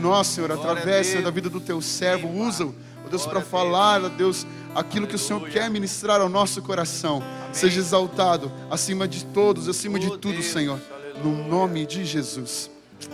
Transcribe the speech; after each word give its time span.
nós, 0.00 0.26
Senhor, 0.26 0.50
através, 0.50 1.06
Senhor, 1.06 1.22
da 1.22 1.30
vida 1.30 1.48
do 1.48 1.60
teu 1.60 1.80
servo, 1.80 2.28
usa-o, 2.28 2.74
ó 3.04 3.08
Deus, 3.08 3.26
para 3.26 3.40
falar, 3.40 4.02
ó 4.02 4.08
Deus, 4.08 4.46
aquilo 4.74 5.06
que 5.06 5.14
o 5.14 5.18
Senhor 5.18 5.48
quer 5.48 5.70
ministrar 5.70 6.20
ao 6.20 6.28
nosso 6.28 6.62
coração. 6.62 7.22
Seja 7.52 7.78
exaltado 7.80 8.52
acima 8.70 9.06
de 9.06 9.24
todos, 9.26 9.68
acima 9.68 9.98
de 9.98 10.16
tudo, 10.18 10.42
Senhor, 10.42 10.80
no 11.22 11.46
nome 11.46 11.86
de 11.86 12.04
Jesus. 12.04 12.70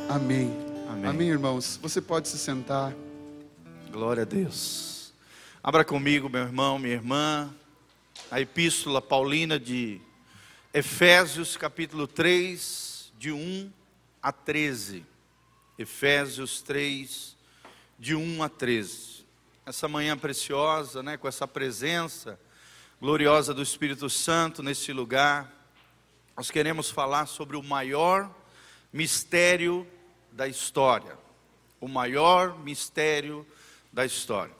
Amém. 0.09 0.51
Amém. 0.88 1.11
Amém, 1.11 1.29
irmãos. 1.29 1.79
Você 1.83 2.01
pode 2.01 2.29
se 2.29 2.38
sentar. 2.38 2.95
Glória 3.91 4.23
a 4.23 4.27
Deus. 4.27 5.13
Abra 5.63 5.85
comigo, 5.85 6.29
meu 6.29 6.43
irmão, 6.43 6.79
minha 6.79 6.95
irmã, 6.95 7.51
a 8.31 8.41
epístola 8.41 9.03
paulina 9.03 9.59
de 9.59 10.01
Efésios, 10.73 11.57
capítulo 11.57 12.07
3, 12.07 13.13
de 13.19 13.33
1 13.33 13.71
a 14.23 14.31
13. 14.31 15.05
Efésios 15.79 16.62
3, 16.62 17.37
de 17.98 18.15
1 18.15 18.43
a 18.43 18.48
13. 18.48 19.27
Essa 19.65 19.89
manhã 19.89 20.16
preciosa, 20.16 21.02
né, 21.02 21.16
com 21.16 21.29
essa 21.29 21.47
presença 21.47 22.39
gloriosa 23.01 23.52
do 23.52 23.62
Espírito 23.62 24.09
Santo 24.09 24.62
nesse 24.62 24.93
lugar, 24.93 25.52
nós 26.37 26.51
queremos 26.51 26.91
falar 26.91 27.27
sobre 27.27 27.57
o 27.57 27.62
maior 27.62 28.30
mistério 28.93 29.87
da 30.33 30.49
história. 30.49 31.19
O 31.80 31.88
maior 31.88 32.59
mistério 32.59 33.47
da 33.93 34.05
história. 34.05 34.55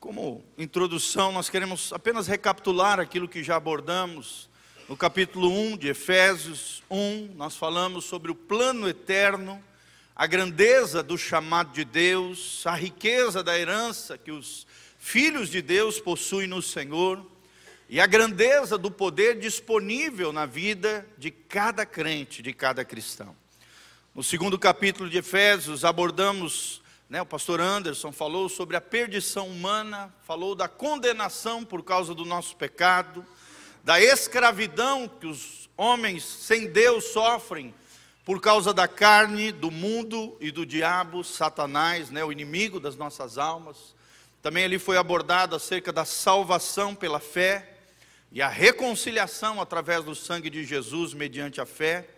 Como 0.00 0.44
introdução, 0.58 1.32
nós 1.32 1.48
queremos 1.48 1.92
apenas 1.92 2.26
recapitular 2.26 3.00
aquilo 3.00 3.28
que 3.28 3.42
já 3.42 3.56
abordamos 3.56 4.48
no 4.88 4.96
capítulo 4.96 5.48
1 5.48 5.78
de 5.78 5.88
Efésios 5.88 6.82
1. 6.90 7.34
Nós 7.36 7.56
falamos 7.56 8.04
sobre 8.04 8.30
o 8.30 8.34
plano 8.34 8.88
eterno, 8.88 9.62
a 10.16 10.26
grandeza 10.26 11.02
do 11.02 11.18
chamado 11.18 11.72
de 11.72 11.84
Deus, 11.84 12.64
a 12.66 12.74
riqueza 12.74 13.42
da 13.42 13.58
herança 13.58 14.16
que 14.16 14.30
os 14.30 14.64
filhos 14.96 15.48
de 15.48 15.60
Deus 15.60 15.98
possuem 15.98 16.46
no 16.46 16.62
Senhor 16.62 17.24
e 17.88 18.00
a 18.00 18.06
grandeza 18.06 18.78
do 18.78 18.92
poder 18.92 19.38
disponível 19.40 20.32
na 20.32 20.46
vida 20.46 21.06
de 21.18 21.32
cada 21.32 21.84
crente, 21.84 22.42
de 22.42 22.52
cada 22.52 22.84
cristão. 22.84 23.36
No 24.14 24.22
segundo 24.22 24.56
capítulo 24.56 25.10
de 25.10 25.18
Efésios, 25.18 25.84
abordamos, 25.84 26.80
né, 27.10 27.20
o 27.20 27.26
pastor 27.26 27.60
Anderson 27.60 28.12
falou 28.12 28.48
sobre 28.48 28.76
a 28.76 28.80
perdição 28.80 29.48
humana, 29.48 30.14
falou 30.22 30.54
da 30.54 30.68
condenação 30.68 31.64
por 31.64 31.82
causa 31.82 32.14
do 32.14 32.24
nosso 32.24 32.54
pecado, 32.54 33.26
da 33.82 34.00
escravidão 34.00 35.08
que 35.08 35.26
os 35.26 35.68
homens 35.76 36.22
sem 36.22 36.70
Deus 36.70 37.06
sofrem 37.06 37.74
por 38.24 38.40
causa 38.40 38.72
da 38.72 38.88
carne, 38.88 39.52
do 39.52 39.70
mundo 39.70 40.36
e 40.40 40.50
do 40.50 40.64
diabo, 40.64 41.22
Satanás, 41.22 42.10
né, 42.10 42.24
o 42.24 42.32
inimigo 42.32 42.80
das 42.80 42.96
nossas 42.96 43.36
almas. 43.36 43.94
Também 44.40 44.64
ali 44.64 44.78
foi 44.78 44.96
abordado 44.96 45.54
acerca 45.54 45.92
da 45.92 46.06
salvação 46.06 46.94
pela 46.94 47.20
fé 47.20 47.76
e 48.32 48.40
a 48.40 48.48
reconciliação 48.48 49.60
através 49.60 50.04
do 50.04 50.14
sangue 50.14 50.48
de 50.48 50.64
Jesus 50.64 51.12
mediante 51.12 51.60
a 51.60 51.66
fé. 51.66 52.08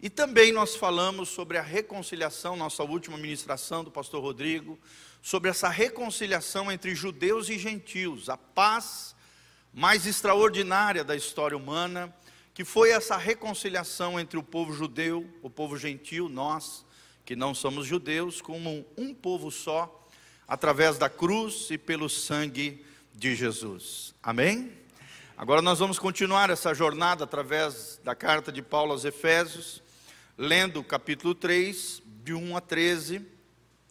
E 0.00 0.08
também 0.08 0.50
nós 0.50 0.76
falamos 0.76 1.28
sobre 1.28 1.58
a 1.58 1.62
reconciliação, 1.62 2.56
nossa 2.56 2.82
última 2.82 3.18
ministração 3.18 3.84
do 3.84 3.90
pastor 3.90 4.22
Rodrigo, 4.22 4.78
sobre 5.22 5.50
essa 5.50 5.68
reconciliação 5.68 6.72
entre 6.72 6.94
judeus 6.94 7.48
e 7.48 7.58
gentios, 7.58 8.28
a 8.28 8.36
paz 8.36 9.14
mais 9.72 10.06
extraordinária 10.06 11.04
da 11.04 11.16
história 11.16 11.56
humana, 11.56 12.14
que 12.54 12.64
foi 12.64 12.90
essa 12.90 13.16
reconciliação 13.16 14.18
entre 14.18 14.38
o 14.38 14.42
povo 14.42 14.72
judeu, 14.72 15.28
o 15.42 15.50
povo 15.50 15.76
gentil, 15.76 16.28
nós, 16.28 16.86
que 17.24 17.34
não 17.34 17.52
somos 17.52 17.84
judeus, 17.84 18.40
como 18.40 18.86
um 18.96 19.12
povo 19.12 19.50
só, 19.50 20.08
através 20.46 20.96
da 20.96 21.10
cruz 21.10 21.68
e 21.72 21.76
pelo 21.76 22.08
sangue 22.08 22.84
de 23.12 23.34
Jesus. 23.34 24.14
Amém? 24.22 24.72
Agora 25.36 25.60
nós 25.60 25.80
vamos 25.80 25.98
continuar 25.98 26.48
essa 26.48 26.72
jornada 26.72 27.24
através 27.24 28.00
da 28.04 28.14
carta 28.14 28.52
de 28.52 28.62
Paulo 28.62 28.92
aos 28.92 29.04
Efésios, 29.04 29.82
lendo 30.38 30.78
o 30.78 30.84
capítulo 30.84 31.34
3, 31.34 32.02
de 32.22 32.34
1 32.34 32.56
a 32.56 32.60
13, 32.60 33.20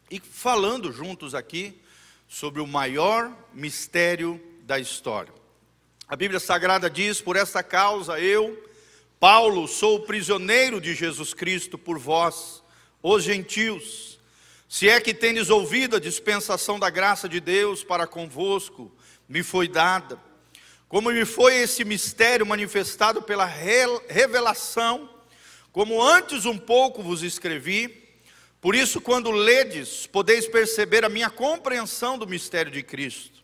e 0.10 0.22
falando 0.22 0.90
juntos 0.90 1.36
aqui 1.36 1.82
sobre 2.30 2.62
o 2.62 2.68
maior 2.68 3.30
mistério 3.54 4.42
da 4.62 4.80
história. 4.80 5.43
A 6.08 6.16
Bíblia 6.16 6.40
Sagrada 6.40 6.90
diz: 6.90 7.22
Por 7.22 7.36
esta 7.36 7.64
causa 7.64 8.20
eu, 8.20 8.70
Paulo, 9.20 9.68
sou 9.68 10.02
prisioneiro 10.02 10.80
de 10.80 10.94
Jesus 10.94 11.34
Cristo 11.34 11.78
por 11.78 11.98
vós, 11.98 12.64
os 13.02 13.24
gentios. 13.24 14.20
Se 14.68 14.90
é 14.90 15.00
que 15.00 15.14
tendes 15.14 15.50
ouvido 15.50 15.96
a 15.96 16.00
dispensação 16.00 16.80
da 16.80 16.90
graça 16.90 17.30
de 17.30 17.40
Deus 17.40 17.84
para 17.84 18.08
convosco, 18.08 18.92
me 19.30 19.44
foi 19.44 19.68
dada 19.68 20.20
como 20.94 21.12
me 21.12 21.26
foi 21.26 21.56
esse 21.56 21.84
mistério 21.84 22.46
manifestado 22.46 23.20
pela 23.20 23.46
revelação, 23.46 25.10
como 25.72 26.00
antes 26.00 26.46
um 26.46 26.56
pouco 26.56 27.02
vos 27.02 27.24
escrevi, 27.24 28.14
por 28.62 28.76
isso, 28.76 29.02
quando 29.02 29.32
ledes, 29.32 30.06
podeis 30.06 30.48
perceber 30.48 31.04
a 31.04 31.10
minha 31.10 31.32
compreensão 31.32 32.16
do 32.16 32.28
mistério 32.28 32.72
de 32.72 32.84
Cristo, 32.84 33.43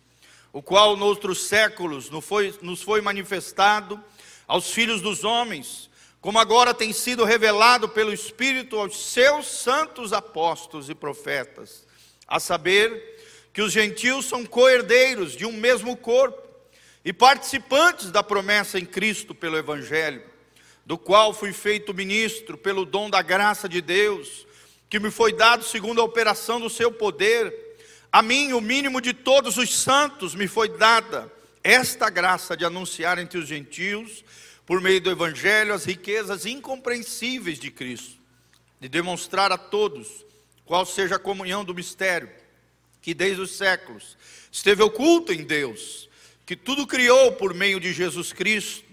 o 0.52 0.62
qual 0.62 0.98
noutros 0.98 1.48
séculos 1.48 2.10
nos 2.10 2.82
foi, 2.82 3.02
manifestado 3.02 4.04
aos 4.48 4.72
filhos 4.72 5.02
dos 5.02 5.24
homens, 5.24 5.90
como 6.20 6.40
agora 6.40 6.74
tem 6.74 6.92
sido 6.92 7.24
revelado 7.24 7.88
pelo 7.88 8.12
Espírito 8.12 8.78
aos 8.78 8.98
seus 9.12 9.48
santos 9.48 10.12
apóstolos 10.12 10.90
e 10.90 10.96
profetas, 10.96 11.86
a 12.28 12.40
saber 12.40 13.18
que 13.54 13.62
os 13.62 13.72
gentios 13.72 14.26
são 14.26 14.46
coerdeiros 14.46 15.36
de 15.36 15.46
um 15.46 15.52
mesmo 15.52 15.96
corpo 15.96 16.48
e 17.04 17.14
participantes 17.14 18.12
da 18.12 18.22
promessa 18.22 18.78
em 18.78 18.86
Cristo 18.86 19.34
pelo 19.34 19.58
Evangelho, 19.58 20.24
do 20.86 20.98
qual 20.98 21.34
fui 21.34 21.54
feito 21.54 21.94
ministro 21.94 22.58
pelo 22.58 22.86
dom 22.86 23.10
da 23.10 23.22
graça 23.22 23.70
de 23.70 23.82
Deus, 23.82 24.46
que 24.90 25.00
me 25.00 25.12
foi 25.12 25.32
dado 25.32 25.64
segundo 25.64 26.02
a 26.02 26.04
operação 26.04 26.60
do 26.60 26.70
seu 26.70 26.92
poder. 26.92 27.69
A 28.12 28.22
mim, 28.22 28.54
o 28.54 28.62
mínimo 28.62 29.02
de 29.02 29.14
todos 29.14 29.58
os 29.58 29.74
santos, 29.76 30.34
me 30.34 30.48
foi 30.48 30.70
dada 30.70 31.32
esta 31.64 32.10
graça 32.10 32.56
de 32.56 32.66
anunciar 32.66 33.18
entre 33.20 33.38
os 33.38 33.48
gentios, 33.48 34.24
por 34.66 34.82
meio 34.82 35.02
do 35.02 35.12
Evangelho, 35.12 35.74
as 35.74 35.86
riquezas 35.86 36.46
incompreensíveis 36.46 37.60
de 37.60 37.72
Cristo, 37.72 38.18
de 38.80 38.88
demonstrar 38.88 39.52
a 39.52 39.58
todos 39.58 40.26
qual 40.66 40.86
seja 40.86 41.16
a 41.16 41.20
comunhão 41.20 41.66
do 41.66 41.74
mistério, 41.74 42.30
que 43.02 43.14
desde 43.14 43.42
os 43.42 43.52
séculos 43.52 44.18
esteve 44.52 44.84
oculto 44.84 45.34
em 45.34 45.44
Deus 45.44 46.10
que 46.50 46.56
tudo 46.56 46.88
criou 46.88 47.34
por 47.34 47.54
meio 47.54 47.80
de 47.80 47.94
Jesus 47.94 48.34
Cristo, 48.34 48.84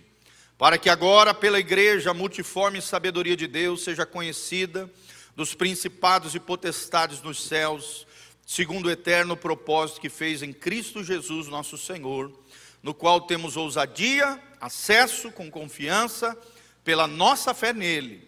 para 0.59 0.77
que 0.77 0.91
agora, 0.91 1.33
pela 1.33 1.59
igreja, 1.59 2.11
a 2.11 2.15
multiforme 2.15 2.83
sabedoria 2.83 3.35
de 3.35 3.47
Deus 3.47 3.83
seja 3.83 4.05
conhecida 4.05 4.91
dos 5.35 5.55
principados 5.55 6.35
e 6.35 6.39
potestades 6.39 7.23
nos 7.23 7.43
céus, 7.43 8.07
segundo 8.47 8.87
o 8.87 8.91
eterno 8.91 9.37
propósito 9.37 10.01
que 10.01 10.09
fez 10.09 10.41
em 10.41 10.53
Cristo 10.53 11.03
Jesus, 11.03 11.49
nosso 11.49 11.77
Senhor, 11.77 12.33
no 12.81 12.95
qual 12.95 13.21
temos 13.21 13.57
ousadia, 13.57 14.41
acesso 14.61 15.33
com 15.33 15.51
confiança, 15.51 16.39
pela 16.85 17.09
nossa 17.09 17.53
fé 17.53 17.73
nele. 17.73 18.27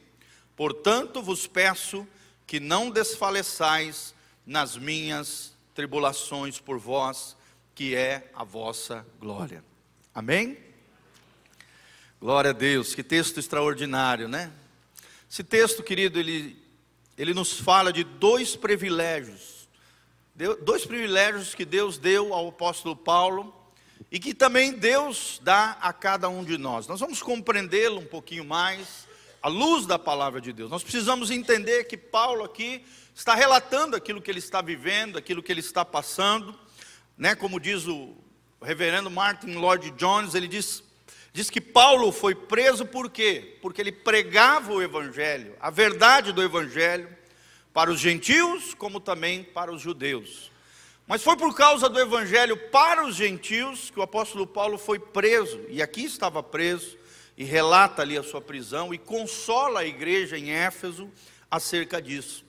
Portanto, 0.56 1.22
vos 1.22 1.46
peço 1.46 2.06
que 2.44 2.58
não 2.58 2.90
desfaleçais 2.90 4.12
nas 4.44 4.76
minhas 4.76 5.52
tribulações 5.72 6.58
por 6.58 6.78
vós, 6.78 7.36
que 7.72 7.94
é 7.94 8.28
a 8.34 8.42
vossa 8.42 9.06
glória. 9.20 9.62
Amém? 10.12 10.58
Glória 12.20 12.50
a 12.50 12.52
Deus, 12.52 12.96
que 12.96 13.04
texto 13.04 13.38
extraordinário, 13.38 14.26
né? 14.26 14.50
Esse 15.30 15.44
texto, 15.44 15.84
querido, 15.84 16.18
ele, 16.18 16.60
ele 17.16 17.32
nos 17.32 17.60
fala 17.60 17.92
de 17.92 18.02
dois 18.02 18.56
privilégios, 18.56 19.57
dois 20.62 20.84
privilégios 20.84 21.54
que 21.54 21.64
Deus 21.64 21.98
deu 21.98 22.32
ao 22.32 22.48
apóstolo 22.48 22.94
Paulo 22.94 23.54
e 24.10 24.18
que 24.18 24.32
também 24.32 24.72
Deus 24.72 25.40
dá 25.42 25.76
a 25.80 25.92
cada 25.92 26.28
um 26.28 26.44
de 26.44 26.56
nós. 26.56 26.86
Nós 26.86 27.00
vamos 27.00 27.22
compreendê-lo 27.22 28.00
um 28.00 28.06
pouquinho 28.06 28.44
mais 28.44 29.06
à 29.42 29.48
luz 29.48 29.86
da 29.86 29.98
palavra 29.98 30.40
de 30.40 30.52
Deus. 30.52 30.70
Nós 30.70 30.82
precisamos 30.82 31.30
entender 31.30 31.84
que 31.84 31.96
Paulo 31.96 32.44
aqui 32.44 32.84
está 33.14 33.34
relatando 33.34 33.96
aquilo 33.96 34.22
que 34.22 34.30
ele 34.30 34.38
está 34.38 34.62
vivendo, 34.62 35.18
aquilo 35.18 35.42
que 35.42 35.52
ele 35.52 35.60
está 35.60 35.84
passando 35.84 36.58
né, 37.18 37.34
como 37.34 37.58
diz 37.58 37.86
o 37.88 38.16
reverendo 38.62 39.10
Martin 39.10 39.54
Lloyd 39.54 39.90
Jones, 39.92 40.34
ele 40.34 40.46
diz, 40.46 40.82
diz 41.32 41.50
que 41.50 41.60
Paulo 41.60 42.12
foi 42.12 42.34
preso 42.34 42.86
por 42.86 43.10
quê? 43.10 43.58
Porque 43.60 43.80
ele 43.80 43.90
pregava 43.90 44.72
o 44.72 44.80
evangelho, 44.80 45.56
a 45.60 45.68
verdade 45.68 46.32
do 46.32 46.42
evangelho, 46.42 47.08
para 47.72 47.90
os 47.90 48.00
gentios 48.00 48.74
como 48.74 49.00
também 49.00 49.42
para 49.42 49.72
os 49.72 49.80
judeus. 49.80 50.50
Mas 51.06 51.22
foi 51.22 51.36
por 51.36 51.54
causa 51.54 51.88
do 51.88 51.98
evangelho 51.98 52.56
para 52.70 53.06
os 53.06 53.16
gentios 53.16 53.90
que 53.90 53.98
o 53.98 54.02
apóstolo 54.02 54.46
Paulo 54.46 54.76
foi 54.76 54.98
preso, 54.98 55.60
e 55.68 55.80
aqui 55.80 56.04
estava 56.04 56.42
preso, 56.42 56.96
e 57.36 57.44
relata 57.44 58.02
ali 58.02 58.18
a 58.18 58.22
sua 58.22 58.40
prisão 58.40 58.92
e 58.92 58.98
consola 58.98 59.80
a 59.80 59.86
igreja 59.86 60.36
em 60.36 60.50
Éfeso 60.50 61.10
acerca 61.50 62.02
disso 62.02 62.48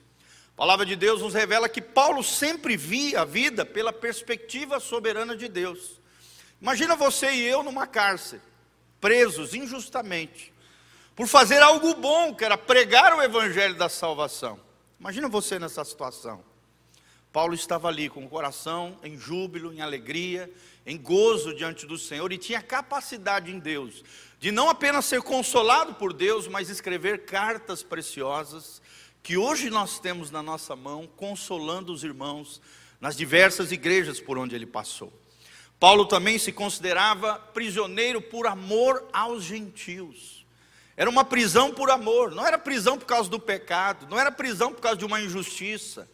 palavra 0.60 0.84
de 0.84 0.94
Deus 0.94 1.22
nos 1.22 1.32
revela 1.32 1.70
que 1.70 1.80
Paulo 1.80 2.22
sempre 2.22 2.76
via 2.76 3.22
a 3.22 3.24
vida 3.24 3.64
pela 3.64 3.94
perspectiva 3.94 4.78
soberana 4.78 5.34
de 5.34 5.48
Deus. 5.48 5.98
Imagina 6.60 6.94
você 6.94 7.32
e 7.32 7.46
eu 7.46 7.62
numa 7.62 7.86
cárcere, 7.86 8.42
presos 9.00 9.54
injustamente, 9.54 10.52
por 11.16 11.26
fazer 11.26 11.62
algo 11.62 11.94
bom, 11.94 12.34
que 12.34 12.44
era 12.44 12.58
pregar 12.58 13.16
o 13.16 13.22
evangelho 13.22 13.74
da 13.74 13.88
salvação. 13.88 14.60
Imagina 15.00 15.28
você 15.30 15.58
nessa 15.58 15.82
situação. 15.82 16.44
Paulo 17.32 17.54
estava 17.54 17.88
ali 17.88 18.10
com 18.10 18.22
o 18.22 18.28
coração 18.28 18.98
em 19.02 19.16
júbilo, 19.18 19.72
em 19.72 19.80
alegria, 19.80 20.52
em 20.84 20.98
gozo 20.98 21.54
diante 21.54 21.86
do 21.86 21.96
Senhor 21.96 22.30
e 22.32 22.36
tinha 22.36 22.60
capacidade 22.60 23.50
em 23.50 23.58
Deus 23.58 24.04
de 24.38 24.50
não 24.50 24.68
apenas 24.68 25.06
ser 25.06 25.22
consolado 25.22 25.94
por 25.94 26.12
Deus, 26.12 26.46
mas 26.46 26.68
escrever 26.68 27.24
cartas 27.24 27.82
preciosas 27.82 28.82
que 29.22 29.36
hoje 29.36 29.70
nós 29.70 29.98
temos 29.98 30.30
na 30.30 30.42
nossa 30.42 30.76
mão, 30.76 31.06
consolando 31.06 31.92
os 31.92 32.04
irmãos 32.04 32.60
nas 33.00 33.16
diversas 33.16 33.72
igrejas 33.72 34.20
por 34.20 34.36
onde 34.36 34.54
ele 34.54 34.66
passou. 34.66 35.12
Paulo 35.78 36.04
também 36.04 36.38
se 36.38 36.52
considerava 36.52 37.38
prisioneiro 37.38 38.20
por 38.20 38.46
amor 38.46 39.06
aos 39.12 39.44
gentios. 39.44 40.39
Era 41.00 41.08
uma 41.08 41.24
prisão 41.24 41.72
por 41.72 41.90
amor, 41.90 42.30
não 42.32 42.46
era 42.46 42.58
prisão 42.58 42.98
por 42.98 43.06
causa 43.06 43.30
do 43.30 43.40
pecado, 43.40 44.06
não 44.10 44.20
era 44.20 44.30
prisão 44.30 44.70
por 44.70 44.82
causa 44.82 44.98
de 44.98 45.04
uma 45.06 45.18
injustiça, 45.18 46.06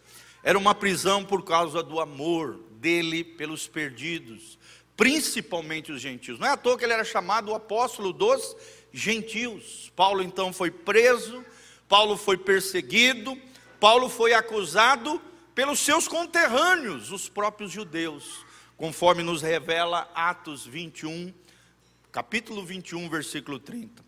era 0.45 0.57
uma 0.57 0.77
prisão 0.77 1.25
por 1.25 1.43
causa 1.45 1.83
do 1.83 1.99
amor 1.99 2.61
dele 2.71 3.25
pelos 3.25 3.67
perdidos, 3.67 4.57
principalmente 4.97 5.91
os 5.91 6.01
gentios. 6.01 6.39
Não 6.39 6.47
é 6.47 6.51
à 6.51 6.57
toa 6.57 6.79
que 6.79 6.85
ele 6.85 6.93
era 6.93 7.03
chamado 7.03 7.51
o 7.51 7.55
apóstolo 7.57 8.13
dos 8.13 8.57
gentios. 8.93 9.91
Paulo 9.97 10.23
então 10.23 10.53
foi 10.53 10.71
preso, 10.71 11.45
Paulo 11.89 12.17
foi 12.17 12.37
perseguido, 12.37 13.37
Paulo 13.81 14.09
foi 14.09 14.35
acusado 14.35 15.21
pelos 15.53 15.81
seus 15.81 16.07
conterrâneos, 16.07 17.11
os 17.11 17.29
próprios 17.29 17.73
judeus, 17.73 18.47
conforme 18.77 19.25
nos 19.25 19.43
revela 19.43 20.09
Atos 20.15 20.65
21, 20.65 21.35
capítulo 22.13 22.65
21, 22.65 23.09
versículo 23.09 23.59
30. 23.59 24.06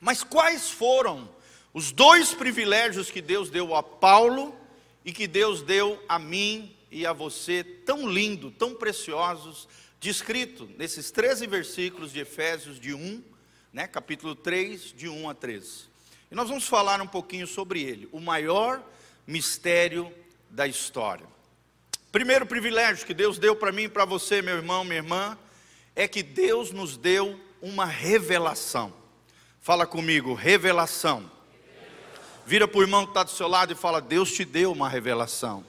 Mas 0.00 0.22
quais 0.22 0.70
foram 0.70 1.28
os 1.72 1.92
dois 1.92 2.32
privilégios 2.32 3.10
que 3.10 3.20
Deus 3.20 3.50
deu 3.50 3.74
a 3.74 3.82
Paulo 3.82 4.54
e 5.04 5.12
que 5.12 5.26
Deus 5.26 5.62
deu 5.62 6.02
a 6.08 6.18
mim 6.18 6.74
e 6.90 7.06
a 7.06 7.12
você, 7.12 7.62
tão 7.62 8.08
lindo, 8.08 8.50
tão 8.50 8.74
preciosos, 8.74 9.68
descrito 10.00 10.68
nesses 10.78 11.10
13 11.10 11.46
versículos 11.46 12.12
de 12.12 12.20
Efésios 12.20 12.80
de 12.80 12.94
1, 12.94 13.22
né, 13.72 13.86
capítulo 13.86 14.34
3, 14.34 14.94
de 14.96 15.08
1 15.08 15.28
a 15.28 15.34
13. 15.34 15.88
E 16.30 16.34
nós 16.34 16.48
vamos 16.48 16.66
falar 16.66 17.00
um 17.00 17.06
pouquinho 17.06 17.46
sobre 17.46 17.82
ele, 17.82 18.08
o 18.12 18.20
maior 18.20 18.82
mistério 19.26 20.12
da 20.50 20.66
história. 20.66 21.26
Primeiro 22.10 22.46
privilégio 22.46 23.06
que 23.06 23.12
Deus 23.12 23.38
deu 23.38 23.54
para 23.54 23.72
mim 23.72 23.82
e 23.82 23.88
para 23.88 24.04
você, 24.04 24.40
meu 24.40 24.56
irmão, 24.56 24.84
minha 24.84 24.96
irmã, 24.96 25.38
é 25.94 26.08
que 26.08 26.22
Deus 26.22 26.70
nos 26.70 26.96
deu 26.96 27.38
uma 27.60 27.84
revelação. 27.84 28.92
Fala 29.60 29.86
comigo, 29.86 30.34
revelação. 30.34 31.30
Vira 32.46 32.66
para 32.66 32.78
o 32.78 32.82
irmão 32.82 33.04
que 33.04 33.10
está 33.10 33.22
do 33.22 33.30
seu 33.30 33.46
lado 33.46 33.72
e 33.72 33.76
fala: 33.76 34.00
Deus 34.00 34.32
te 34.32 34.44
deu 34.44 34.72
uma 34.72 34.88
revelação. 34.88 35.64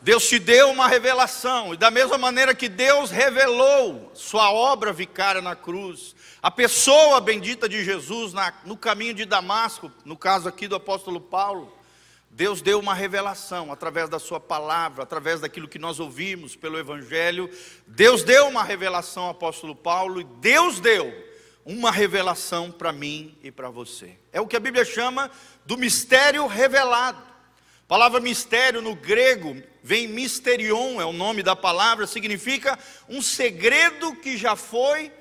Deus 0.00 0.28
te 0.28 0.38
deu 0.38 0.70
uma 0.70 0.86
revelação, 0.86 1.72
e 1.72 1.78
da 1.78 1.90
mesma 1.90 2.18
maneira 2.18 2.54
que 2.54 2.68
Deus 2.68 3.10
revelou 3.10 4.12
Sua 4.12 4.52
obra 4.52 4.92
vicária 4.92 5.40
na 5.40 5.56
cruz, 5.56 6.14
a 6.42 6.50
pessoa 6.50 7.22
bendita 7.22 7.66
de 7.66 7.82
Jesus 7.82 8.34
na, 8.34 8.52
no 8.66 8.76
caminho 8.76 9.14
de 9.14 9.24
Damasco, 9.24 9.90
no 10.04 10.14
caso 10.14 10.46
aqui 10.46 10.68
do 10.68 10.76
apóstolo 10.76 11.18
Paulo, 11.18 11.74
Deus 12.30 12.60
deu 12.60 12.78
uma 12.78 12.92
revelação 12.92 13.72
através 13.72 14.10
da 14.10 14.18
Sua 14.18 14.38
palavra, 14.38 15.04
através 15.04 15.40
daquilo 15.40 15.66
que 15.66 15.78
nós 15.78 15.98
ouvimos 15.98 16.54
pelo 16.54 16.78
Evangelho. 16.78 17.48
Deus 17.86 18.22
deu 18.22 18.46
uma 18.46 18.62
revelação 18.62 19.22
ao 19.22 19.30
apóstolo 19.30 19.74
Paulo, 19.74 20.20
e 20.20 20.24
Deus 20.24 20.80
deu 20.80 21.14
uma 21.64 21.90
revelação 21.90 22.70
para 22.70 22.92
mim 22.92 23.36
e 23.42 23.50
para 23.50 23.70
você. 23.70 24.16
É 24.32 24.40
o 24.40 24.46
que 24.46 24.56
a 24.56 24.60
Bíblia 24.60 24.84
chama 24.84 25.30
do 25.64 25.78
mistério 25.78 26.46
revelado. 26.46 27.22
A 27.84 27.86
palavra 27.86 28.20
mistério 28.20 28.82
no 28.82 28.94
grego 28.94 29.62
vem 29.82 30.08
misterion, 30.08 31.00
é 31.00 31.04
o 31.04 31.12
nome 31.12 31.42
da 31.42 31.54
palavra, 31.54 32.06
significa 32.06 32.78
um 33.08 33.20
segredo 33.20 34.16
que 34.16 34.36
já 34.36 34.56
foi 34.56 35.12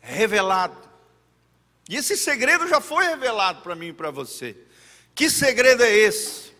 revelado. 0.00 0.76
E 1.88 1.96
esse 1.96 2.16
segredo 2.16 2.68
já 2.68 2.80
foi 2.80 3.04
revelado 3.04 3.62
para 3.62 3.74
mim 3.74 3.88
e 3.88 3.92
para 3.92 4.10
você. 4.10 4.56
Que 5.14 5.28
segredo 5.28 5.82
é 5.82 5.90
esse? 5.90 6.52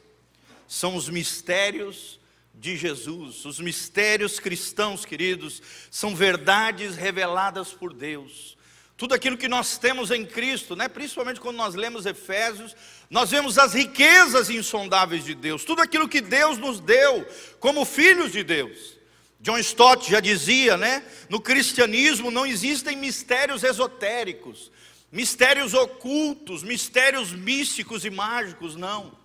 São 0.66 0.96
os 0.96 1.08
mistérios 1.08 2.18
de 2.54 2.76
Jesus, 2.76 3.44
os 3.44 3.58
mistérios 3.58 4.38
cristãos, 4.38 5.04
queridos, 5.04 5.62
são 5.90 6.14
verdades 6.14 6.94
reveladas 6.94 7.72
por 7.72 7.94
Deus. 7.94 8.56
Tudo 9.00 9.14
aquilo 9.14 9.38
que 9.38 9.48
nós 9.48 9.78
temos 9.78 10.10
em 10.10 10.26
Cristo, 10.26 10.76
né? 10.76 10.86
principalmente 10.86 11.40
quando 11.40 11.56
nós 11.56 11.74
lemos 11.74 12.04
Efésios, 12.04 12.76
nós 13.08 13.30
vemos 13.30 13.56
as 13.56 13.72
riquezas 13.72 14.50
insondáveis 14.50 15.24
de 15.24 15.34
Deus, 15.34 15.64
tudo 15.64 15.80
aquilo 15.80 16.06
que 16.06 16.20
Deus 16.20 16.58
nos 16.58 16.80
deu 16.80 17.26
como 17.58 17.86
filhos 17.86 18.30
de 18.30 18.44
Deus. 18.44 18.98
John 19.40 19.56
Stott 19.56 20.10
já 20.10 20.20
dizia, 20.20 20.76
né? 20.76 21.02
No 21.30 21.40
cristianismo 21.40 22.30
não 22.30 22.44
existem 22.44 22.94
mistérios 22.94 23.64
esotéricos, 23.64 24.70
mistérios 25.10 25.72
ocultos, 25.72 26.62
mistérios 26.62 27.32
místicos 27.32 28.04
e 28.04 28.10
mágicos, 28.10 28.76
não. 28.76 29.16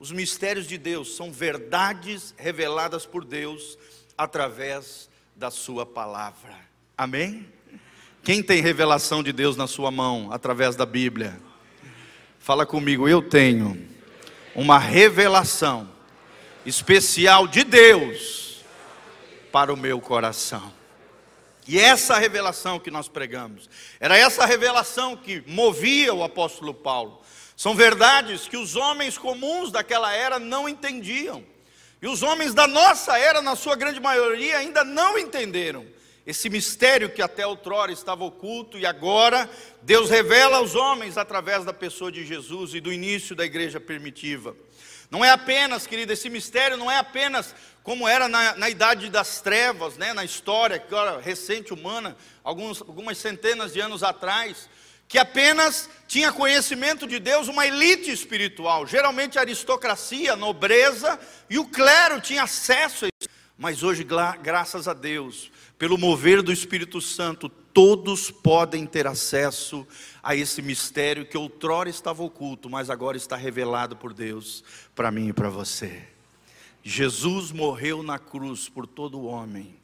Os 0.00 0.10
mistérios 0.10 0.66
de 0.66 0.76
Deus 0.76 1.14
são 1.14 1.30
verdades 1.30 2.34
reveladas 2.36 3.06
por 3.06 3.24
Deus 3.24 3.78
através 4.18 5.08
da 5.36 5.52
Sua 5.52 5.86
palavra. 5.86 6.58
Amém? 6.98 7.59
Quem 8.22 8.42
tem 8.42 8.60
revelação 8.60 9.22
de 9.22 9.32
Deus 9.32 9.56
na 9.56 9.66
sua 9.66 9.90
mão 9.90 10.28
através 10.30 10.76
da 10.76 10.84
Bíblia? 10.84 11.40
Fala 12.38 12.66
comigo, 12.66 13.08
eu 13.08 13.22
tenho 13.22 13.88
uma 14.54 14.78
revelação 14.78 15.90
especial 16.66 17.48
de 17.48 17.64
Deus 17.64 18.62
para 19.50 19.72
o 19.72 19.76
meu 19.76 20.00
coração. 20.02 20.70
E 21.66 21.78
essa 21.78 22.18
revelação 22.18 22.78
que 22.78 22.90
nós 22.90 23.08
pregamos, 23.08 23.70
era 23.98 24.18
essa 24.18 24.44
revelação 24.44 25.16
que 25.16 25.42
movia 25.46 26.12
o 26.12 26.22
apóstolo 26.22 26.74
Paulo. 26.74 27.22
São 27.56 27.74
verdades 27.74 28.46
que 28.46 28.56
os 28.56 28.76
homens 28.76 29.16
comuns 29.16 29.72
daquela 29.72 30.12
era 30.12 30.38
não 30.38 30.68
entendiam. 30.68 31.42
E 32.02 32.06
os 32.06 32.22
homens 32.22 32.52
da 32.52 32.66
nossa 32.66 33.18
era, 33.18 33.40
na 33.40 33.56
sua 33.56 33.76
grande 33.76 34.00
maioria, 34.00 34.58
ainda 34.58 34.84
não 34.84 35.18
entenderam. 35.18 35.86
Esse 36.26 36.50
mistério 36.50 37.10
que 37.10 37.22
até 37.22 37.46
outrora 37.46 37.92
estava 37.92 38.24
oculto 38.24 38.78
e 38.78 38.84
agora 38.84 39.48
Deus 39.82 40.10
revela 40.10 40.58
aos 40.58 40.74
homens 40.74 41.16
através 41.16 41.64
da 41.64 41.72
pessoa 41.72 42.12
de 42.12 42.24
Jesus 42.24 42.74
e 42.74 42.80
do 42.80 42.92
início 42.92 43.34
da 43.34 43.44
igreja 43.44 43.80
primitiva. 43.80 44.54
Não 45.10 45.24
é 45.24 45.30
apenas, 45.30 45.86
querido, 45.86 46.12
esse 46.12 46.30
mistério 46.30 46.76
não 46.76 46.90
é 46.90 46.98
apenas 46.98 47.54
como 47.82 48.06
era 48.06 48.28
na, 48.28 48.54
na 48.56 48.70
idade 48.70 49.08
das 49.08 49.40
trevas, 49.40 49.96
né, 49.96 50.12
na 50.12 50.24
história 50.24 50.82
era 50.92 51.18
recente 51.18 51.72
humana, 51.72 52.16
alguns, 52.44 52.80
algumas 52.80 53.18
centenas 53.18 53.72
de 53.72 53.80
anos 53.80 54.02
atrás, 54.02 54.68
que 55.08 55.18
apenas 55.18 55.90
tinha 56.06 56.32
conhecimento 56.32 57.08
de 57.08 57.18
Deus 57.18 57.48
uma 57.48 57.66
elite 57.66 58.12
espiritual, 58.12 58.86
geralmente 58.86 59.38
a 59.38 59.40
aristocracia, 59.40 60.34
a 60.34 60.36
nobreza 60.36 61.18
e 61.48 61.58
o 61.58 61.64
clero 61.64 62.20
tinha 62.20 62.44
acesso 62.44 63.06
a. 63.06 63.10
Mas 63.60 63.82
hoje, 63.82 64.06
graças 64.42 64.88
a 64.88 64.94
Deus, 64.94 65.52
pelo 65.78 65.98
mover 65.98 66.40
do 66.40 66.50
Espírito 66.50 66.98
Santo, 66.98 67.46
todos 67.46 68.30
podem 68.30 68.86
ter 68.86 69.06
acesso 69.06 69.86
a 70.22 70.34
esse 70.34 70.62
mistério 70.62 71.26
que 71.26 71.36
outrora 71.36 71.90
estava 71.90 72.22
oculto, 72.22 72.70
mas 72.70 72.88
agora 72.88 73.18
está 73.18 73.36
revelado 73.36 73.94
por 73.94 74.14
Deus 74.14 74.64
para 74.94 75.10
mim 75.10 75.28
e 75.28 75.32
para 75.34 75.50
você. 75.50 76.04
Jesus 76.82 77.52
morreu 77.52 78.02
na 78.02 78.18
cruz 78.18 78.66
por 78.66 78.86
todo 78.86 79.26
homem, 79.26 79.74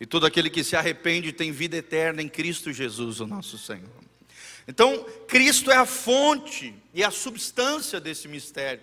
e 0.00 0.04
todo 0.04 0.26
aquele 0.26 0.50
que 0.50 0.64
se 0.64 0.74
arrepende 0.74 1.32
tem 1.32 1.52
vida 1.52 1.76
eterna 1.76 2.20
em 2.20 2.28
Cristo 2.28 2.72
Jesus, 2.72 3.20
o 3.20 3.28
nosso 3.28 3.56
Senhor. 3.56 4.02
Então, 4.66 5.06
Cristo 5.28 5.70
é 5.70 5.76
a 5.76 5.86
fonte 5.86 6.74
e 6.92 7.04
a 7.04 7.12
substância 7.12 8.00
desse 8.00 8.26
mistério. 8.26 8.82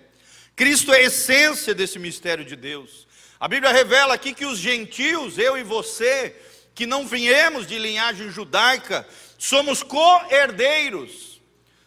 Cristo 0.55 0.93
é 0.93 0.99
a 0.99 1.01
essência 1.01 1.75
desse 1.75 1.99
mistério 1.99 2.45
de 2.45 2.55
Deus. 2.55 3.10
A 3.41 3.47
Bíblia 3.47 3.73
revela 3.73 4.13
aqui 4.13 4.35
que 4.35 4.45
os 4.45 4.59
gentios, 4.59 5.39
eu 5.39 5.57
e 5.57 5.63
você, 5.63 6.35
que 6.75 6.85
não 6.85 7.07
viemos 7.07 7.65
de 7.65 7.79
linhagem 7.79 8.29
judaica, 8.29 9.03
somos 9.35 9.81
co-herdeiros. 9.81 11.41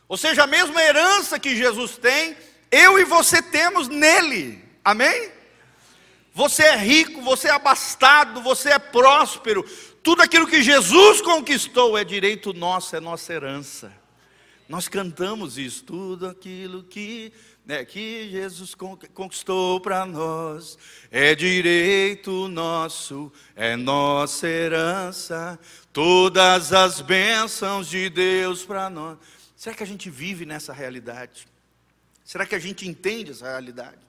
Ou 0.08 0.16
seja, 0.16 0.42
a 0.42 0.49
mesma 0.49 0.82
herança 0.82 1.38
que 1.38 1.54
Jesus 1.54 1.96
tem, 1.96 2.37
eu 2.73 2.99
e 2.99 3.04
você 3.04 3.40
temos 3.40 3.87
nele. 3.87 4.64
Amém? 4.84 5.30
Você 6.32 6.64
é 6.64 6.76
rico, 6.76 7.23
você 7.23 7.46
é 7.46 7.52
abastado, 7.52 8.42
você 8.42 8.70
é 8.70 8.78
próspero. 8.80 9.62
Tudo 10.02 10.23
aquilo 10.23 10.49
que 10.49 10.61
Jesus 10.61 11.20
conquistou 11.20 11.96
é 11.96 12.02
direito 12.02 12.52
nosso, 12.52 12.96
é 12.96 13.00
nossa 13.00 13.32
herança. 13.32 13.92
Nós 14.68 14.88
cantamos 14.88 15.56
isso, 15.56 15.84
tudo 15.84 16.26
aquilo 16.26 16.82
que 16.82 17.32
né, 17.64 17.85
que 17.85 18.28
Jesus 18.30 18.75
conquistou 18.75 19.80
para 19.80 20.04
nós, 20.04 20.76
é 21.11 21.35
direito 21.35 22.47
nosso, 22.49 23.33
é 23.56 23.75
nossa 23.75 24.47
herança, 24.47 25.59
todas 25.92 26.73
as 26.73 27.00
bênçãos 27.00 27.88
de 27.88 28.11
Deus 28.11 28.64
para 28.64 28.90
nós. 28.90 29.18
Será 29.56 29.75
que 29.75 29.83
a 29.83 29.87
gente 29.87 30.11
vive 30.11 30.44
nessa 30.44 30.75
realidade? 30.75 31.47
Será 32.23 32.44
que 32.44 32.54
a 32.54 32.59
gente 32.59 32.87
entende 32.87 33.30
essa 33.30 33.47
realidade? 33.47 34.04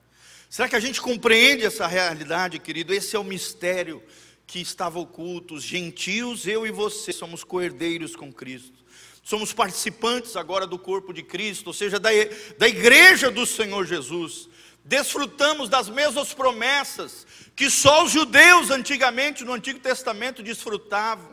Será 0.50 0.68
que 0.68 0.76
a 0.76 0.80
gente 0.80 1.00
compreende 1.00 1.64
essa 1.64 1.86
realidade, 1.86 2.58
querido? 2.58 2.92
Esse 2.92 3.16
é 3.16 3.18
o 3.18 3.24
mistério 3.24 4.02
que 4.46 4.60
estava 4.60 4.98
oculto. 4.98 5.54
Os 5.54 5.62
gentios, 5.62 6.46
eu 6.46 6.66
e 6.66 6.70
você, 6.70 7.12
somos 7.12 7.42
coerdeiros 7.42 8.14
com 8.14 8.32
Cristo. 8.32 8.84
Somos 9.26 9.52
participantes 9.52 10.36
agora 10.36 10.68
do 10.68 10.78
corpo 10.78 11.12
de 11.12 11.20
Cristo, 11.20 11.66
ou 11.66 11.72
seja, 11.72 11.98
da, 11.98 12.10
da 12.58 12.68
igreja 12.68 13.28
do 13.28 13.44
Senhor 13.44 13.84
Jesus. 13.84 14.48
Desfrutamos 14.84 15.68
das 15.68 15.88
mesmas 15.88 16.32
promessas 16.32 17.26
que 17.56 17.68
só 17.68 18.04
os 18.04 18.12
judeus 18.12 18.70
antigamente 18.70 19.44
no 19.44 19.52
Antigo 19.52 19.80
Testamento 19.80 20.44
desfrutavam. 20.44 21.32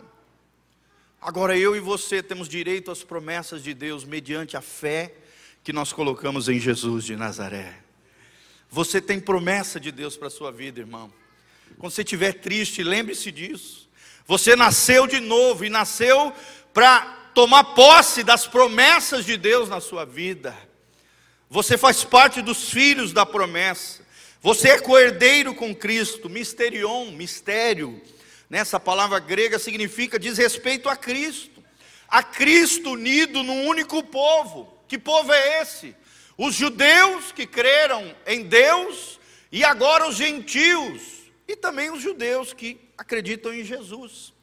Agora 1.22 1.56
eu 1.56 1.76
e 1.76 1.80
você 1.80 2.24
temos 2.24 2.50
direito 2.50 2.90
às 2.90 3.04
promessas 3.04 3.62
de 3.62 3.76
Deus 3.76 4.04
mediante 4.04 4.58
a 4.58 4.62
fé 4.62 5.14
que 5.64 5.72
nós 5.72 5.94
colocamos 5.94 6.50
em 6.50 6.60
Jesus 6.60 7.06
de 7.06 7.16
Nazaré. 7.16 7.78
Você 8.72 9.00
tem 9.00 9.20
promessa 9.20 9.80
de 9.80 9.92
Deus 9.92 10.18
para 10.18 10.30
a 10.30 10.32
sua 10.32 10.52
vida, 10.52 10.80
irmão. 10.80 11.14
Quando 11.78 11.92
você 11.92 12.02
estiver 12.02 12.34
triste, 12.34 12.82
lembre-se 12.82 13.32
disso. 13.32 13.88
Você 14.26 14.56
nasceu 14.56 15.06
de 15.06 15.20
novo 15.20 15.64
e 15.64 15.70
nasceu 15.70 16.34
para 16.74 17.22
tomar 17.34 17.64
posse 17.76 18.24
das 18.24 18.48
promessas 18.48 19.26
de 19.26 19.38
Deus 19.38 19.70
na 19.70 19.80
sua 19.80 20.06
vida. 20.06 20.56
Você 21.50 21.78
faz 21.78 22.04
parte 22.04 22.42
dos 22.42 22.70
filhos 22.70 23.14
da 23.14 23.26
promessa. 23.26 24.04
Você 24.42 24.70
é 24.70 24.80
coerdeiro 24.80 25.54
com 25.56 25.74
Cristo, 25.74 26.30
misterion, 26.30 27.12
mistério. 27.12 28.02
Nessa 28.50 28.80
palavra 28.80 29.20
grega 29.20 29.58
significa 29.58 30.20
diz 30.20 30.38
respeito 30.38 30.90
a 30.90 30.96
Cristo. 30.96 31.64
A 32.08 32.22
Cristo 32.22 32.92
unido 32.92 33.42
num 33.44 33.68
único 33.68 34.04
povo. 34.04 34.78
Que 34.88 34.98
povo 34.98 35.32
é 35.32 35.62
esse? 35.62 35.96
Os 36.38 36.56
judeus 36.56 37.32
que 37.32 37.46
creram 37.46 38.16
em 38.26 38.44
Deus 38.44 39.20
e 39.52 39.64
agora 39.64 40.08
os 40.08 40.16
gentios 40.16 41.02
e 41.48 41.56
também 41.56 41.92
os 41.92 42.02
judeus 42.02 42.54
que 42.54 42.80
acreditam 42.98 43.54
em 43.54 43.64
Jesus. 43.64 44.34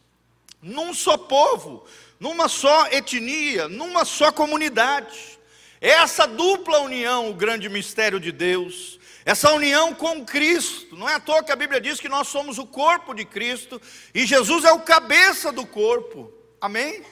Num 0.63 0.93
só 0.93 1.17
povo, 1.17 1.87
numa 2.21 2.49
só 2.49 2.87
etnia, 2.89 3.67
numa 3.67 4.05
só 4.05 4.31
comunidade. 4.31 5.41
É 5.81 5.89
essa 5.89 6.27
dupla 6.27 6.81
união, 6.81 7.31
o 7.31 7.35
grande 7.35 7.67
mistério 7.71 8.21
de 8.21 8.31
Deus, 8.31 9.01
essa 9.25 9.51
união 9.55 9.95
com 9.95 10.25
Cristo. 10.27 10.95
Não 10.95 11.09
é 11.09 11.15
à 11.15 11.21
toa 11.21 11.43
que 11.43 11.51
a 11.51 11.57
Bíblia 11.57 11.81
diz 11.81 11.99
que 11.99 12.09
nós 12.09 12.29
somos 12.29 12.59
o 12.59 12.67
corpo 12.67 13.15
de 13.15 13.25
Cristo 13.25 13.81
e 14.15 14.27
Jesus 14.27 14.65
é 14.67 14.73
o 14.73 14.81
cabeça 14.81 15.51
do 15.51 15.67
corpo. 15.67 16.31
Amém? 16.61 17.03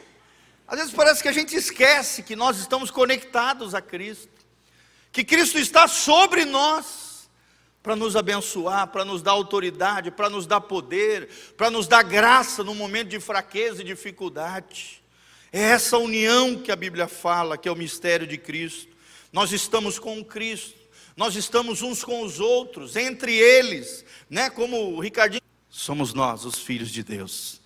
Às 0.66 0.78
vezes 0.78 0.92
parece 0.92 1.22
que 1.22 1.28
a 1.28 1.32
gente 1.32 1.56
esquece 1.56 2.22
que 2.22 2.36
nós 2.36 2.58
estamos 2.58 2.90
conectados 2.90 3.74
a 3.74 3.80
Cristo, 3.80 4.28
que 5.10 5.24
Cristo 5.24 5.58
está 5.58 5.88
sobre 5.88 6.44
nós 6.44 7.07
para 7.82 7.96
nos 7.96 8.16
abençoar, 8.16 8.88
para 8.88 9.04
nos 9.04 9.22
dar 9.22 9.32
autoridade, 9.32 10.10
para 10.10 10.28
nos 10.28 10.46
dar 10.46 10.60
poder, 10.60 11.28
para 11.56 11.70
nos 11.70 11.86
dar 11.86 12.02
graça 12.02 12.64
no 12.64 12.74
momento 12.74 13.08
de 13.08 13.20
fraqueza 13.20 13.82
e 13.82 13.84
dificuldade. 13.84 15.02
É 15.52 15.60
essa 15.60 15.96
união 15.96 16.56
que 16.56 16.70
a 16.70 16.76
Bíblia 16.76 17.08
fala, 17.08 17.56
que 17.56 17.68
é 17.68 17.72
o 17.72 17.76
mistério 17.76 18.26
de 18.26 18.36
Cristo. 18.36 18.94
Nós 19.32 19.52
estamos 19.52 19.98
com 19.98 20.24
Cristo, 20.24 20.76
nós 21.16 21.36
estamos 21.36 21.82
uns 21.82 22.04
com 22.04 22.22
os 22.22 22.40
outros, 22.40 22.96
entre 22.96 23.34
eles, 23.34 24.04
né? 24.28 24.50
Como 24.50 24.94
o 24.94 25.00
Ricardinho, 25.00 25.42
somos 25.68 26.12
nós, 26.12 26.44
os 26.44 26.58
filhos 26.58 26.90
de 26.90 27.02
Deus, 27.02 27.60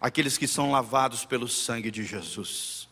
aqueles 0.00 0.38
que 0.38 0.46
são 0.46 0.70
lavados 0.70 1.24
pelo 1.24 1.48
sangue 1.48 1.90
de 1.90 2.04
Jesus. 2.04 2.83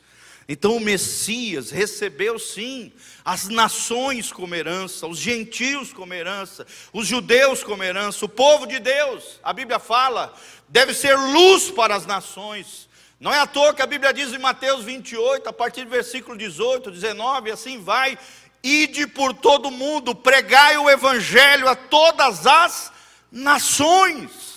Então 0.53 0.77
o 0.77 0.81
Messias 0.81 1.71
recebeu 1.71 2.39
sim 2.39 2.93
as 3.25 3.49
nações 3.49 4.31
como 4.31 4.55
herança, 4.55 5.07
os 5.07 5.17
gentios 5.17 5.95
como 5.95 6.13
herança, 6.13 6.67
os 6.93 7.07
judeus 7.07 7.65
como 7.65 7.83
herança, 7.83 8.23
o 8.27 8.29
povo 8.29 8.67
de 8.67 8.79
Deus, 8.79 9.41
a 9.43 9.51
Bíblia 9.55 9.79
fala, 9.79 10.31
deve 10.69 10.93
ser 10.93 11.17
luz 11.17 11.71
para 11.71 11.97
as 11.97 12.05
nações. 12.05 12.87
Não 13.19 13.33
é 13.33 13.39
à 13.39 13.47
toa 13.47 13.73
que 13.73 13.81
a 13.81 13.87
Bíblia 13.87 14.13
diz 14.13 14.31
em 14.31 14.39
Mateus 14.39 14.85
28, 14.85 15.49
a 15.49 15.55
partir 15.55 15.85
do 15.85 15.91
versículo 15.91 16.37
18, 16.37 16.91
19, 16.91 17.51
assim 17.51 17.83
vai: 17.83 18.19
ide 18.63 19.07
por 19.07 19.33
todo 19.33 19.71
mundo, 19.71 20.15
pregai 20.15 20.77
o 20.77 20.91
evangelho 20.91 21.67
a 21.67 21.75
todas 21.75 22.47
as 22.47 22.93
nações. 23.31 24.52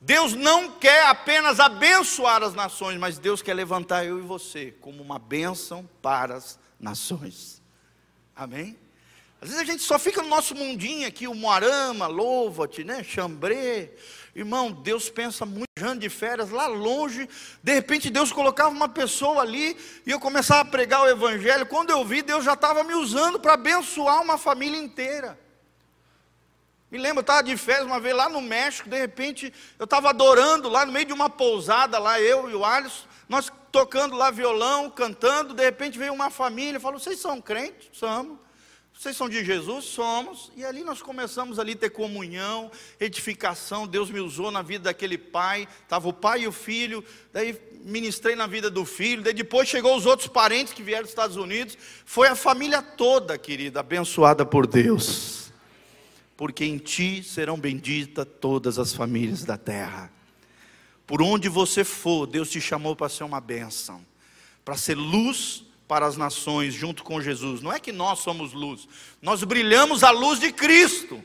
Deus 0.00 0.34
não 0.34 0.70
quer 0.72 1.06
apenas 1.06 1.58
abençoar 1.58 2.42
as 2.42 2.54
nações, 2.54 2.98
mas 2.98 3.18
Deus 3.18 3.42
quer 3.42 3.54
levantar 3.54 4.04
eu 4.04 4.18
e 4.18 4.22
você 4.22 4.74
como 4.80 5.02
uma 5.02 5.18
bênção 5.18 5.88
para 6.02 6.34
as 6.34 6.58
nações. 6.78 7.62
Amém? 8.34 8.78
Às 9.40 9.50
vezes 9.50 9.62
a 9.62 9.66
gente 9.66 9.82
só 9.82 9.98
fica 9.98 10.22
no 10.22 10.28
nosso 10.28 10.54
mundinho 10.54 11.06
aqui, 11.06 11.28
o 11.28 11.34
Moarama, 11.34 12.06
Louva-te, 12.06 12.84
né? 12.84 13.02
Chambré. 13.02 13.92
Irmão, 14.34 14.70
Deus 14.70 15.08
pensa 15.08 15.46
muito 15.46 15.66
anos 15.80 16.00
de 16.00 16.08
férias, 16.08 16.50
lá 16.50 16.66
longe. 16.66 17.28
De 17.62 17.74
repente 17.74 18.10
Deus 18.10 18.32
colocava 18.32 18.70
uma 18.70 18.88
pessoa 18.88 19.42
ali 19.42 19.76
e 20.06 20.10
eu 20.10 20.18
começava 20.18 20.60
a 20.62 20.64
pregar 20.64 21.02
o 21.02 21.08
Evangelho. 21.08 21.66
Quando 21.66 21.90
eu 21.90 22.04
vi, 22.04 22.22
Deus 22.22 22.44
já 22.44 22.54
estava 22.54 22.82
me 22.82 22.94
usando 22.94 23.38
para 23.38 23.54
abençoar 23.54 24.22
uma 24.22 24.38
família 24.38 24.78
inteira. 24.78 25.38
Me 26.96 27.02
lembro, 27.02 27.18
eu 27.18 27.20
estava 27.20 27.42
de 27.42 27.54
férias 27.58 27.84
uma 27.84 28.00
vez 28.00 28.16
lá 28.16 28.26
no 28.26 28.40
México, 28.40 28.88
de 28.88 28.98
repente 28.98 29.52
eu 29.78 29.84
estava 29.84 30.08
adorando 30.08 30.70
lá 30.70 30.86
no 30.86 30.92
meio 30.92 31.04
de 31.04 31.12
uma 31.12 31.28
pousada, 31.28 31.98
lá 31.98 32.18
eu 32.18 32.48
e 32.48 32.54
o 32.54 32.64
Alisson, 32.64 33.04
nós 33.28 33.52
tocando 33.70 34.16
lá 34.16 34.30
violão, 34.30 34.88
cantando, 34.88 35.52
de 35.52 35.62
repente 35.62 35.98
veio 35.98 36.14
uma 36.14 36.30
família 36.30 36.80
falou: 36.80 36.98
Vocês 36.98 37.18
são 37.18 37.38
crentes? 37.38 37.90
Somos. 37.92 38.38
Vocês 38.94 39.14
são 39.14 39.28
de 39.28 39.44
Jesus? 39.44 39.84
Somos. 39.84 40.50
E 40.56 40.64
ali 40.64 40.82
nós 40.82 41.02
começamos 41.02 41.58
ali 41.58 41.74
ter 41.74 41.90
comunhão, 41.90 42.70
edificação. 42.98 43.86
Deus 43.86 44.10
me 44.10 44.20
usou 44.20 44.50
na 44.50 44.62
vida 44.62 44.84
daquele 44.84 45.18
pai. 45.18 45.68
Estava 45.82 46.08
o 46.08 46.14
pai 46.14 46.44
e 46.44 46.48
o 46.48 46.52
filho. 46.52 47.04
Daí 47.30 47.60
ministrei 47.82 48.34
na 48.34 48.46
vida 48.46 48.70
do 48.70 48.86
filho. 48.86 49.22
Daí 49.22 49.34
depois 49.34 49.68
chegou 49.68 49.94
os 49.94 50.06
outros 50.06 50.28
parentes 50.28 50.72
que 50.72 50.82
vieram 50.82 51.02
dos 51.02 51.10
Estados 51.10 51.36
Unidos. 51.36 51.76
Foi 52.06 52.26
a 52.28 52.34
família 52.34 52.80
toda, 52.80 53.36
querida, 53.36 53.80
abençoada 53.80 54.46
por 54.46 54.66
Deus 54.66 55.45
porque 56.36 56.64
em 56.64 56.78
ti 56.78 57.22
serão 57.22 57.58
benditas 57.58 58.26
todas 58.40 58.78
as 58.78 58.92
famílias 58.92 59.44
da 59.44 59.56
terra. 59.56 60.12
Por 61.06 61.22
onde 61.22 61.48
você 61.48 61.84
for, 61.84 62.26
Deus 62.26 62.50
te 62.50 62.60
chamou 62.60 62.94
para 62.94 63.08
ser 63.08 63.24
uma 63.24 63.40
bênção, 63.40 64.04
para 64.64 64.76
ser 64.76 64.96
luz 64.96 65.64
para 65.88 66.06
as 66.06 66.16
nações 66.16 66.74
junto 66.74 67.04
com 67.04 67.20
Jesus. 67.20 67.60
Não 67.60 67.72
é 67.72 67.78
que 67.78 67.92
nós 67.92 68.18
somos 68.18 68.52
luz, 68.52 68.88
nós 69.22 69.42
brilhamos 69.44 70.02
a 70.02 70.10
luz 70.10 70.40
de 70.40 70.52
Cristo. 70.52 71.22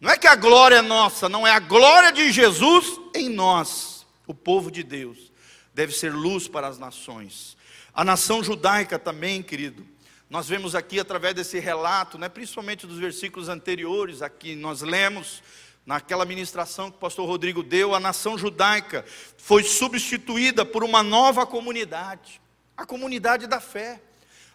Não 0.00 0.10
é 0.10 0.16
que 0.16 0.26
a 0.26 0.34
glória 0.34 0.76
é 0.76 0.82
nossa, 0.82 1.28
não 1.28 1.46
é 1.46 1.52
a 1.52 1.60
glória 1.60 2.10
de 2.10 2.32
Jesus 2.32 3.00
em 3.14 3.28
nós, 3.28 4.04
o 4.26 4.34
povo 4.34 4.70
de 4.70 4.82
Deus. 4.82 5.32
Deve 5.72 5.92
ser 5.92 6.12
luz 6.12 6.48
para 6.48 6.66
as 6.66 6.78
nações. 6.78 7.56
A 7.94 8.04
nação 8.04 8.42
judaica 8.42 8.98
também, 8.98 9.42
querido, 9.42 9.86
nós 10.32 10.48
vemos 10.48 10.74
aqui 10.74 10.98
através 10.98 11.34
desse 11.34 11.58
relato, 11.58 12.16
né, 12.16 12.26
principalmente 12.26 12.86
dos 12.86 12.96
versículos 12.96 13.50
anteriores, 13.50 14.22
aqui 14.22 14.56
nós 14.56 14.80
lemos, 14.80 15.42
naquela 15.84 16.24
ministração 16.24 16.90
que 16.90 16.96
o 16.96 17.00
pastor 17.00 17.28
Rodrigo 17.28 17.62
deu, 17.62 17.94
a 17.94 18.00
nação 18.00 18.38
judaica 18.38 19.04
foi 19.36 19.62
substituída 19.62 20.64
por 20.64 20.82
uma 20.82 21.02
nova 21.02 21.44
comunidade, 21.44 22.40
a 22.74 22.86
comunidade 22.86 23.46
da 23.46 23.60
fé, 23.60 24.00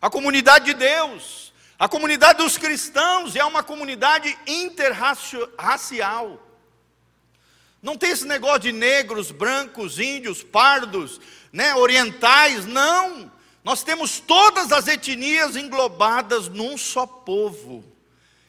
a 0.01 0.10
comunidade 0.10 0.65
de 0.65 0.74
Deus, 0.74 1.53
a 1.77 1.88
comunidade 1.88 2.39
dos 2.39 2.57
cristãos, 2.57 3.36
e 3.36 3.39
é 3.39 3.46
uma 3.46 3.62
comunidade 3.62 4.36
interracial. 4.48 6.41
Não 7.84 7.96
tem 7.96 8.10
esse 8.10 8.25
negócio 8.25 8.62
de 8.62 8.72
negros, 8.72 9.29
brancos, 9.29 10.00
índios, 10.00 10.41
pardos, 10.41 11.22
né, 11.53 11.75
orientais, 11.75 12.65
não. 12.65 13.31
Nós 13.68 13.84
temos 13.84 14.22
todas 14.22 14.72
as 14.72 14.88
etnias 14.88 15.58
englobadas 15.58 16.48
num 16.48 16.78
só 16.78 17.06
povo. 17.06 17.84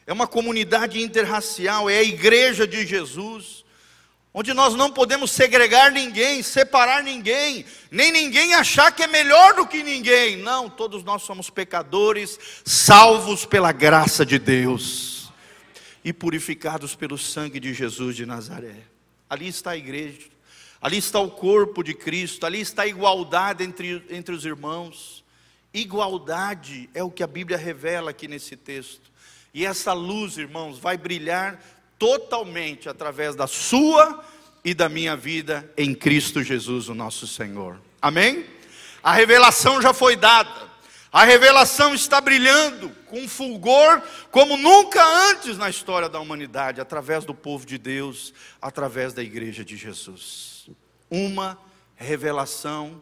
É 0.07 0.13
uma 0.13 0.25
comunidade 0.25 1.01
interracial, 1.01 1.89
é 1.89 1.97
a 1.97 2.03
igreja 2.03 2.65
de 2.65 2.87
Jesus, 2.87 3.65
onde 4.33 4.53
nós 4.53 4.75
não 4.75 4.89
podemos 4.89 5.31
segregar 5.31 5.91
ninguém, 5.91 6.41
separar 6.41 7.03
ninguém, 7.03 7.65
nem 7.91 8.13
ninguém 8.13 8.53
achar 8.53 8.93
que 8.93 9.03
é 9.03 9.07
melhor 9.07 9.55
do 9.55 9.67
que 9.67 9.83
ninguém. 9.83 10.37
Não, 10.37 10.69
todos 10.69 11.03
nós 11.03 11.21
somos 11.23 11.49
pecadores, 11.49 12.39
salvos 12.63 13.43
pela 13.43 13.73
graça 13.73 14.25
de 14.25 14.39
Deus 14.39 15.33
e 16.01 16.13
purificados 16.13 16.95
pelo 16.95 17.17
sangue 17.17 17.59
de 17.59 17.73
Jesus 17.73 18.15
de 18.15 18.25
Nazaré. 18.25 18.85
Ali 19.29 19.49
está 19.49 19.71
a 19.71 19.77
igreja. 19.77 20.38
Ali 20.81 20.97
está 20.97 21.19
o 21.19 21.29
corpo 21.29 21.83
de 21.83 21.93
Cristo, 21.93 22.45
ali 22.45 22.61
está 22.61 22.83
a 22.83 22.87
igualdade 22.87 23.63
entre, 23.63 24.03
entre 24.09 24.33
os 24.33 24.45
irmãos. 24.45 25.23
Igualdade 25.73 26.89
é 26.93 27.03
o 27.03 27.11
que 27.11 27.21
a 27.21 27.27
Bíblia 27.27 27.57
revela 27.57 28.11
aqui 28.11 28.27
nesse 28.27 28.55
texto. 28.55 29.11
E 29.53 29.65
essa 29.65 29.93
luz, 29.93 30.37
irmãos, 30.37 30.79
vai 30.79 30.97
brilhar 30.97 31.61
totalmente 31.97 32.87
através 32.87 33.35
da 33.35 33.45
sua 33.45 34.23
e 34.63 34.73
da 34.73 34.87
minha 34.87 35.15
vida 35.15 35.69
em 35.77 35.93
Cristo 35.93 36.41
Jesus, 36.41 36.87
o 36.87 36.95
nosso 36.95 37.27
Senhor. 37.27 37.79
Amém? 38.01 38.45
A 39.03 39.13
revelação 39.13 39.81
já 39.81 39.93
foi 39.93 40.15
dada. 40.15 40.69
A 41.11 41.23
revelação 41.23 41.93
está 41.93 42.21
brilhando 42.21 42.89
com 43.07 43.27
fulgor 43.27 44.01
como 44.29 44.55
nunca 44.55 45.03
antes 45.29 45.57
na 45.57 45.69
história 45.69 46.07
da 46.07 46.19
humanidade, 46.19 46.79
através 46.79 47.25
do 47.25 47.33
povo 47.33 47.65
de 47.65 47.77
Deus, 47.77 48.33
através 48.61 49.11
da 49.11 49.23
igreja 49.23 49.65
de 49.65 49.75
Jesus. 49.75 50.48
Uma 51.09 51.57
revelação 51.95 53.01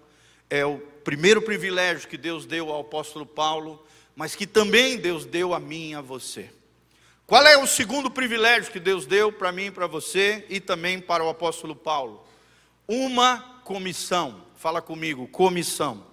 é 0.49 0.65
o 0.65 0.79
primeiro 1.03 1.41
privilégio 1.41 2.07
que 2.07 2.17
Deus 2.17 2.45
deu 2.45 2.71
ao 2.71 2.81
apóstolo 2.81 3.25
Paulo, 3.25 3.85
mas 4.15 4.35
que 4.35 4.47
também 4.47 4.97
Deus 4.97 5.25
deu 5.25 5.53
a 5.53 5.59
mim 5.59 5.91
e 5.91 5.95
a 5.95 6.01
você. 6.01 6.49
Qual 7.25 7.45
é 7.45 7.57
o 7.57 7.67
segundo 7.67 8.09
privilégio 8.09 8.71
que 8.71 8.79
Deus 8.79 9.05
deu 9.05 9.31
para 9.31 9.51
mim 9.51 9.71
para 9.71 9.85
você 9.85 10.45
e 10.49 10.59
também 10.59 10.99
para 10.99 11.23
o 11.23 11.29
apóstolo 11.29 11.75
Paulo? 11.75 12.25
Uma 12.87 13.61
comissão. 13.63 14.45
Fala 14.55 14.81
comigo, 14.81 15.27
comissão. 15.27 16.05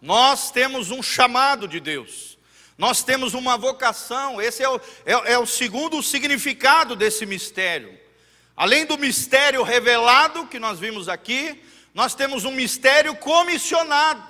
Nós 0.00 0.50
temos 0.50 0.90
um 0.90 1.02
chamado 1.02 1.66
de 1.66 1.80
Deus. 1.80 2.38
Nós 2.78 3.02
temos 3.02 3.34
uma 3.34 3.58
vocação, 3.58 4.40
esse 4.40 4.62
é 4.62 4.68
o, 4.68 4.80
é, 5.04 5.32
é 5.32 5.38
o 5.38 5.44
segundo 5.44 6.02
significado 6.02 6.96
desse 6.96 7.26
mistério. 7.26 7.99
Além 8.60 8.84
do 8.84 8.98
mistério 8.98 9.62
revelado 9.62 10.46
que 10.46 10.58
nós 10.58 10.78
vimos 10.78 11.08
aqui, 11.08 11.58
nós 11.94 12.14
temos 12.14 12.44
um 12.44 12.52
mistério 12.52 13.16
comissionado. 13.16 14.22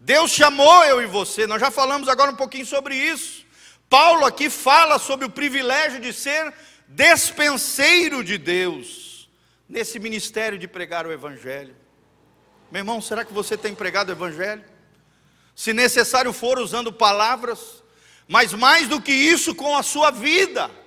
Deus 0.00 0.30
chamou 0.30 0.82
eu 0.86 1.02
e 1.02 1.04
você, 1.04 1.46
nós 1.46 1.60
já 1.60 1.70
falamos 1.70 2.08
agora 2.08 2.30
um 2.30 2.36
pouquinho 2.36 2.64
sobre 2.64 2.96
isso. 2.96 3.44
Paulo 3.86 4.24
aqui 4.24 4.48
fala 4.48 4.98
sobre 4.98 5.26
o 5.26 5.30
privilégio 5.30 6.00
de 6.00 6.10
ser 6.10 6.54
despenseiro 6.88 8.24
de 8.24 8.38
Deus 8.38 9.28
nesse 9.68 9.98
ministério 9.98 10.58
de 10.58 10.66
pregar 10.66 11.06
o 11.06 11.12
Evangelho. 11.12 11.76
Meu 12.72 12.80
irmão, 12.80 12.98
será 13.02 13.26
que 13.26 13.32
você 13.34 13.58
tem 13.58 13.74
pregado 13.74 14.08
o 14.08 14.14
Evangelho? 14.14 14.64
Se 15.54 15.74
necessário 15.74 16.32
for, 16.32 16.58
usando 16.58 16.90
palavras, 16.90 17.84
mas 18.26 18.54
mais 18.54 18.88
do 18.88 19.02
que 19.02 19.12
isso, 19.12 19.54
com 19.54 19.76
a 19.76 19.82
sua 19.82 20.10
vida. 20.10 20.79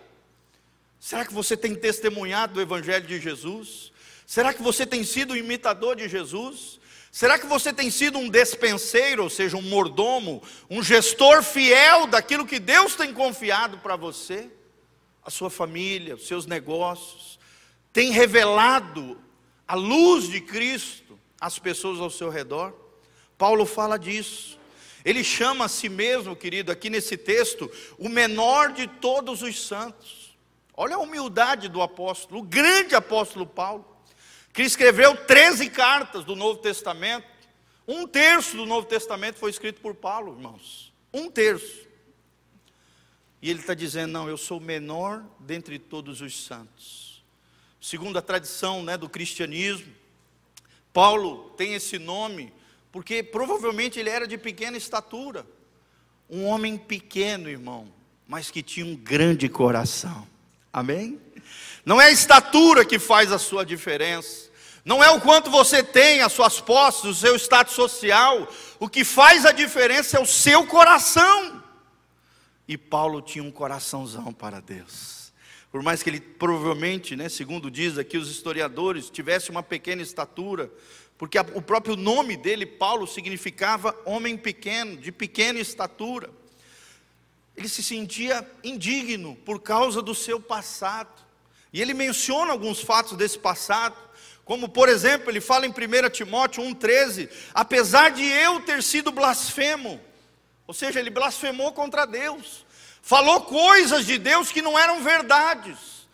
Será 1.04 1.26
que 1.26 1.34
você 1.34 1.58
tem 1.58 1.76
testemunhado 1.76 2.54
do 2.54 2.62
Evangelho 2.62 3.06
de 3.06 3.20
Jesus? 3.20 3.92
Será 4.26 4.54
que 4.54 4.62
você 4.62 4.86
tem 4.86 5.04
sido 5.04 5.36
imitador 5.36 5.98
de 5.98 6.08
Jesus? 6.08 6.80
Será 7.12 7.38
que 7.38 7.46
você 7.46 7.74
tem 7.74 7.92
sido 7.92 8.18
um 8.18 8.30
despenseiro, 8.30 9.22
ou 9.22 9.30
seja, 9.30 9.58
um 9.58 9.62
mordomo, 9.64 10.42
um 10.70 10.82
gestor 10.82 11.44
fiel 11.44 12.08
daquilo 12.08 12.48
que 12.48 12.58
Deus 12.58 12.96
tem 12.96 13.14
confiado 13.14 13.80
para 13.80 13.98
você? 13.98 14.50
A 15.26 15.30
sua 15.30 15.50
família, 15.50 16.16
os 16.16 16.26
seus 16.26 16.46
negócios, 16.46 17.38
tem 17.92 18.12
revelado 18.12 19.22
a 19.68 19.76
luz 19.76 20.30
de 20.30 20.40
Cristo 20.40 21.20
às 21.38 21.60
pessoas 21.60 22.00
ao 22.00 22.10
seu 22.10 22.30
redor? 22.30 22.74
Paulo 23.38 23.66
fala 23.66 24.00
disso. 24.00 24.58
Ele 25.04 25.22
chama 25.22 25.66
a 25.66 25.68
si 25.68 25.90
mesmo, 25.90 26.34
querido, 26.34 26.72
aqui 26.72 26.90
nesse 26.90 27.18
texto, 27.18 27.70
o 27.98 28.08
menor 28.08 28.72
de 28.72 28.88
todos 28.88 29.42
os 29.42 29.68
santos. 29.68 30.23
Olha 30.76 30.96
a 30.96 31.00
humildade 31.00 31.70
do 31.70 31.82
apóstolo, 31.82 32.42
o 32.42 32.44
grande 32.44 32.96
apóstolo 32.96 33.46
Paulo 33.46 33.94
que 34.54 34.62
escreveu 34.62 35.18
13 35.18 35.70
cartas 35.70 36.24
do 36.24 36.36
Novo 36.36 36.60
Testamento. 36.60 37.28
Um 37.88 38.08
terço 38.08 38.56
do 38.56 38.66
Novo 38.66 38.88
Testamento 38.88 39.40
foi 39.40 39.50
escrito 39.50 39.82
por 39.82 39.96
Paulo, 39.96 40.34
irmãos. 40.38 40.94
Um 41.12 41.30
terço. 41.30 41.88
E 43.42 43.50
ele 43.50 43.60
está 43.60 43.74
dizendo: 43.74 44.12
não, 44.12 44.30
eu 44.30 44.38
sou 44.38 44.60
o 44.60 44.62
menor 44.62 45.24
dentre 45.40 45.80
todos 45.80 46.22
os 46.22 46.46
santos. 46.46 47.24
Segundo 47.82 48.18
a 48.18 48.22
tradição 48.22 48.82
né, 48.84 48.96
do 48.96 49.10
cristianismo, 49.10 49.92
Paulo 50.94 51.50
tem 51.58 51.74
esse 51.74 52.00
nome 52.00 52.54
porque 52.92 53.24
provavelmente 53.24 54.00
ele 54.00 54.10
era 54.10 54.28
de 54.28 54.38
pequena 54.38 54.78
estatura. 54.78 55.46
Um 56.30 56.46
homem 56.46 56.78
pequeno, 56.78 57.50
irmão, 57.50 57.92
mas 58.28 58.50
que 58.50 58.62
tinha 58.62 58.86
um 58.86 58.96
grande 58.96 59.50
coração. 59.50 60.26
Amém? 60.74 61.22
Não 61.86 62.02
é 62.02 62.08
a 62.08 62.12
estatura 62.12 62.84
que 62.84 62.98
faz 62.98 63.32
a 63.32 63.38
sua 63.38 63.64
diferença. 63.64 64.52
Não 64.84 65.04
é 65.04 65.10
o 65.12 65.22
quanto 65.22 65.52
você 65.52 65.84
tem, 65.84 66.22
as 66.22 66.34
suas 66.34 66.60
posses, 66.60 67.04
o 67.04 67.14
seu 67.14 67.36
status 67.36 67.76
social. 67.76 68.52
O 68.80 68.90
que 68.90 69.06
faz 69.06 69.46
a 69.46 69.52
diferença 69.52 70.18
é 70.18 70.20
o 70.20 70.26
seu 70.26 70.66
coração. 70.66 71.64
E 72.68 72.78
Paulo 72.78 73.22
tinha 73.22 73.44
um 73.44 73.52
coraçãozão 73.52 74.34
para 74.34 74.60
Deus. 74.60 75.32
Por 75.72 75.82
mais 75.82 76.04
que 76.04 76.10
ele 76.10 76.20
provavelmente, 76.20 77.16
né, 77.16 77.30
segundo 77.30 77.70
diz 77.70 77.98
aqui 77.98 78.18
os 78.18 78.30
historiadores, 78.30 79.10
tivesse 79.10 79.50
uma 79.50 79.64
pequena 79.64 80.02
estatura, 80.02 80.72
porque 81.18 81.38
o 81.40 81.62
próprio 81.62 81.96
nome 81.96 82.36
dele, 82.36 82.66
Paulo, 82.66 83.08
significava 83.08 83.96
homem 84.06 84.38
pequeno, 84.38 84.98
de 84.98 85.12
pequena 85.12 85.60
estatura. 85.60 86.30
Ele 87.56 87.70
se 87.70 87.84
sentia 87.84 88.48
indigno 88.64 89.36
por 89.46 89.62
causa 89.62 90.02
do 90.02 90.16
seu 90.16 90.40
passado. 90.40 91.22
E 91.72 91.82
ele 91.82 91.94
menciona 91.94 92.52
alguns 92.52 92.82
fatos 92.82 93.18
desse 93.18 93.38
passado, 93.38 93.96
como 94.46 94.68
por 94.68 94.90
exemplo, 94.90 95.30
ele 95.30 95.42
fala 95.42 95.66
em 95.66 95.70
1 95.70 96.10
Timóteo 96.12 96.64
1,13: 96.64 97.30
apesar 97.54 98.12
de 98.12 98.24
eu 98.24 98.60
ter 98.62 98.84
sido 98.84 99.12
blasfemo, 99.12 100.00
ou 100.68 100.74
seja, 100.74 101.00
ele 101.00 101.10
blasfemou 101.10 101.72
contra 101.72 102.06
Deus, 102.06 102.66
falou 103.02 103.42
coisas 103.42 104.06
de 104.06 104.18
Deus 104.18 104.52
que 104.52 104.62
não 104.62 104.78
eram 104.78 105.04
verdades, 105.04 106.08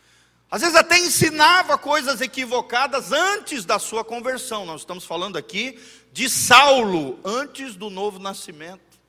às 0.52 0.62
vezes 0.62 0.76
até 0.76 0.98
ensinava 0.98 1.78
coisas 1.78 2.22
equivocadas 2.22 3.12
antes 3.12 3.66
da 3.66 3.78
sua 3.78 4.04
conversão. 4.04 4.66
Nós 4.66 4.82
estamos 4.82 5.06
falando 5.06 5.38
aqui 5.38 5.80
de 6.12 6.30
Saulo, 6.30 7.20
antes 7.24 7.76
do 7.76 7.90
novo 7.90 8.18
nascimento, 8.18 9.00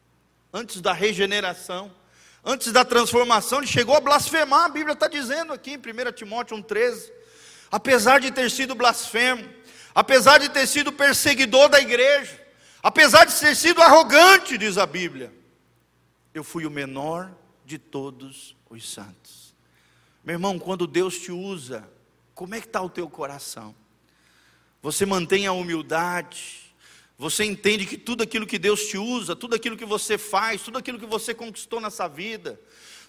antes 0.53 0.81
da 0.81 0.93
regeneração. 0.93 1.91
Antes 2.45 2.73
da 2.73 2.85
transformação, 2.85 3.59
ele 3.59 3.67
chegou 3.67 3.95
a 3.95 4.01
blasfemar, 4.01 4.65
a 4.65 4.69
Bíblia 4.69 4.95
está 4.95 5.09
dizendo 5.09 5.53
aqui 5.53 5.73
em 5.73 5.77
1 5.77 6.13
Timóteo 6.13 6.57
1,13. 6.57 7.11
Apesar 7.71 8.19
de 8.19 8.31
ter 8.31 8.51
sido 8.51 8.75
blasfemo, 8.75 9.49
apesar 9.95 10.39
de 10.39 10.49
ter 10.49 10.67
sido 10.67 10.91
perseguidor 10.91 11.69
da 11.69 11.81
igreja, 11.81 12.41
apesar 12.83 13.27
de 13.27 13.39
ter 13.39 13.55
sido 13.55 13.83
arrogante, 13.83 14.57
diz 14.57 14.79
a 14.79 14.87
Bíblia, 14.87 15.33
eu 16.33 16.43
fui 16.43 16.65
o 16.65 16.71
menor 16.71 17.31
de 17.65 17.79
todos 17.79 18.57
os 18.69 18.91
santos. 18.91 19.55
Meu 20.25 20.35
irmão, 20.35 20.59
quando 20.59 20.87
Deus 20.87 21.19
te 21.19 21.31
usa, 21.31 21.89
como 22.35 22.55
é 22.55 22.61
que 22.61 22.67
está 22.67 22.81
o 22.81 22.91
teu 22.91 23.09
coração? 23.09 23.75
Você 24.83 25.05
mantém 25.05 25.47
a 25.47 25.53
humildade, 25.53 26.60
você 27.21 27.45
entende 27.45 27.85
que 27.85 27.99
tudo 27.99 28.23
aquilo 28.23 28.47
que 28.47 28.59
Deus 28.59 28.87
te 28.87 28.97
usa, 28.97 29.37
tudo 29.37 29.55
aquilo 29.55 29.77
que 29.77 29.85
você 29.85 30.17
faz, 30.17 30.63
tudo 30.63 30.79
aquilo 30.79 30.99
que 30.99 31.05
você 31.05 31.35
conquistou 31.35 31.79
nessa 31.79 32.09
vida, 32.09 32.59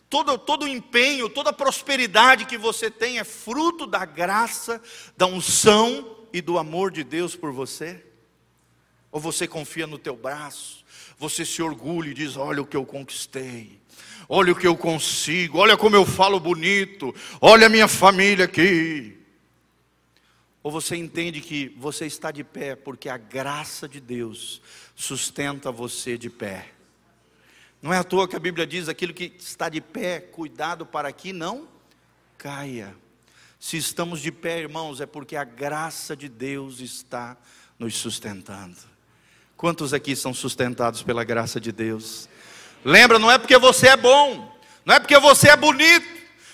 todo, 0.10 0.38
todo 0.38 0.64
o 0.64 0.68
empenho, 0.68 1.30
toda 1.30 1.52
a 1.52 1.54
prosperidade 1.54 2.44
que 2.44 2.58
você 2.58 2.92
tem 2.92 3.20
é 3.20 3.24
fruto 3.24 3.88
da 3.88 4.04
graça, 4.04 4.82
da 5.16 5.26
unção 5.28 6.26
e 6.34 6.42
do 6.42 6.58
amor 6.58 6.92
de 6.92 7.06
Deus 7.06 7.38
por 7.38 7.54
você? 7.54 8.04
Ou 9.14 9.22
você 9.22 9.48
confia 9.48 9.88
no 9.88 9.98
teu 9.98 10.18
braço, 10.18 10.84
você 11.18 11.46
se 11.46 11.62
orgulha 11.62 12.10
e 12.10 12.14
diz: 12.14 12.36
Olha 12.36 12.62
o 12.62 12.68
que 12.68 12.76
eu 12.76 12.86
conquistei, 12.86 13.80
olha 14.28 14.52
o 14.52 14.58
que 14.58 14.68
eu 14.68 14.76
consigo, 14.76 15.58
olha 15.58 15.78
como 15.78 15.96
eu 15.96 16.06
falo 16.06 16.38
bonito, 16.38 17.16
olha 17.40 17.68
a 17.68 17.70
minha 17.70 17.88
família 17.88 18.44
aqui. 18.44 19.21
Ou 20.64 20.72
você 20.72 20.96
entende 20.96 21.42
que 21.42 21.76
você 21.78 22.06
está 22.06 22.32
de 22.32 22.44
pé 22.44 22.76
porque 22.76 23.10
a 23.10 23.18
graça 23.18 23.88
de 23.88 24.00
Deus 24.00 24.62
sustenta 24.96 25.72
você 25.72 26.18
de 26.18 26.30
pé? 26.30 26.70
Não 27.82 27.92
é 27.92 27.98
à 27.98 28.04
toa 28.04 28.28
que 28.28 28.36
a 28.36 28.40
Bíblia 28.40 28.68
diz: 28.68 28.88
aquilo 28.88 29.14
que 29.14 29.34
está 29.40 29.70
de 29.70 29.82
pé, 29.82 30.20
cuidado 30.20 30.86
para 30.86 31.12
que 31.12 31.34
não 31.34 31.68
caia. 32.38 32.96
Se 33.60 33.78
estamos 33.78 34.22
de 34.22 34.32
pé, 34.32 34.60
irmãos, 34.60 35.02
é 35.02 35.06
porque 35.06 35.36
a 35.36 35.44
graça 35.44 36.16
de 36.16 36.28
Deus 36.28 36.80
está 36.80 37.38
nos 37.78 37.96
sustentando. 37.96 38.78
Quantos 39.58 39.94
aqui 39.94 40.16
são 40.16 40.34
sustentados 40.34 41.04
pela 41.04 41.24
graça 41.24 41.60
de 41.60 41.72
Deus? 41.72 42.28
Lembra, 42.84 43.20
não 43.20 43.30
é 43.30 43.38
porque 43.38 43.58
você 43.58 43.90
é 43.90 43.98
bom, 43.98 44.52
não 44.84 44.96
é 44.96 45.00
porque 45.00 45.18
você 45.20 45.50
é 45.50 45.56
bonito, 45.56 46.08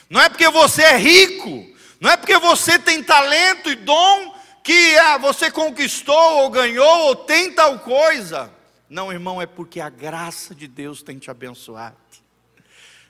não 0.10 0.22
é 0.22 0.28
porque 0.28 0.50
você 0.50 0.82
é 0.82 0.98
rico, 0.98 1.74
não 2.00 2.10
é 2.10 2.18
porque 2.18 2.38
você 2.38 2.78
tem 2.78 3.04
talento 3.04 3.70
e 3.70 3.76
dom 3.76 4.36
que 4.64 4.98
ah, 4.98 5.18
você 5.18 5.50
conquistou 5.50 6.44
ou 6.44 6.50
ganhou 6.50 7.08
ou 7.08 7.16
tem 7.16 7.52
tal 7.54 7.80
coisa. 7.80 8.52
Não, 8.90 9.12
irmão, 9.12 9.42
é 9.42 9.46
porque 9.46 9.80
a 9.80 9.90
graça 9.90 10.54
de 10.54 10.68
Deus 10.68 11.02
tem 11.02 11.18
te 11.18 11.32
abençoado. 11.32 11.96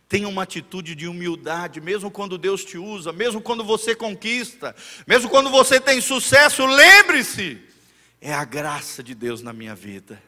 Tenha 0.10 0.28
uma 0.28 0.43
atitude 0.43 0.95
de 0.95 1.08
humildade, 1.08 1.82
mesmo 1.82 2.10
quando 2.10 2.38
Deus 2.38 2.63
te 2.63 2.78
usa, 2.78 3.12
mesmo 3.12 3.41
quando 3.41 3.63
você 3.63 3.93
conquista, 3.93 4.76
mesmo 5.06 5.30
quando 5.30 5.50
você 5.50 5.82
tem 5.82 6.00
sucesso, 6.00 6.65
lembre-se, 6.65 7.62
é 8.21 8.34
a 8.34 8.45
graça 8.45 9.04
de 9.04 9.13
Deus 9.13 9.41
na 9.41 9.52
minha 9.52 9.76
vida. 9.76 10.21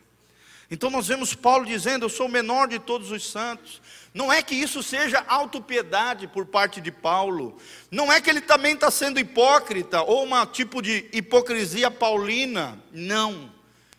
Então 0.72 0.90
nós 0.90 1.08
vemos 1.08 1.34
Paulo 1.34 1.66
dizendo: 1.66 2.06
Eu 2.06 2.10
sou 2.10 2.28
o 2.28 2.32
menor 2.32 2.68
de 2.68 2.80
todos 2.80 3.12
os 3.12 3.30
santos. 3.30 3.82
Não 4.14 4.32
é 4.32 4.42
que 4.42 4.56
isso 4.56 4.84
seja 4.84 5.24
autopiedade 5.28 6.28
por 6.28 6.46
parte 6.46 6.80
de 6.80 6.92
Paulo. 6.92 7.58
Não 7.90 8.12
é 8.12 8.22
que 8.22 8.30
ele 8.30 8.42
também 8.42 8.74
está 8.74 8.92
sendo 8.92 9.20
hipócrita 9.20 10.02
ou 10.02 10.24
uma 10.24 10.46
tipo 10.46 10.82
de 10.82 11.10
hipocrisia 11.12 11.90
paulina. 11.90 12.82
Não. 12.92 13.52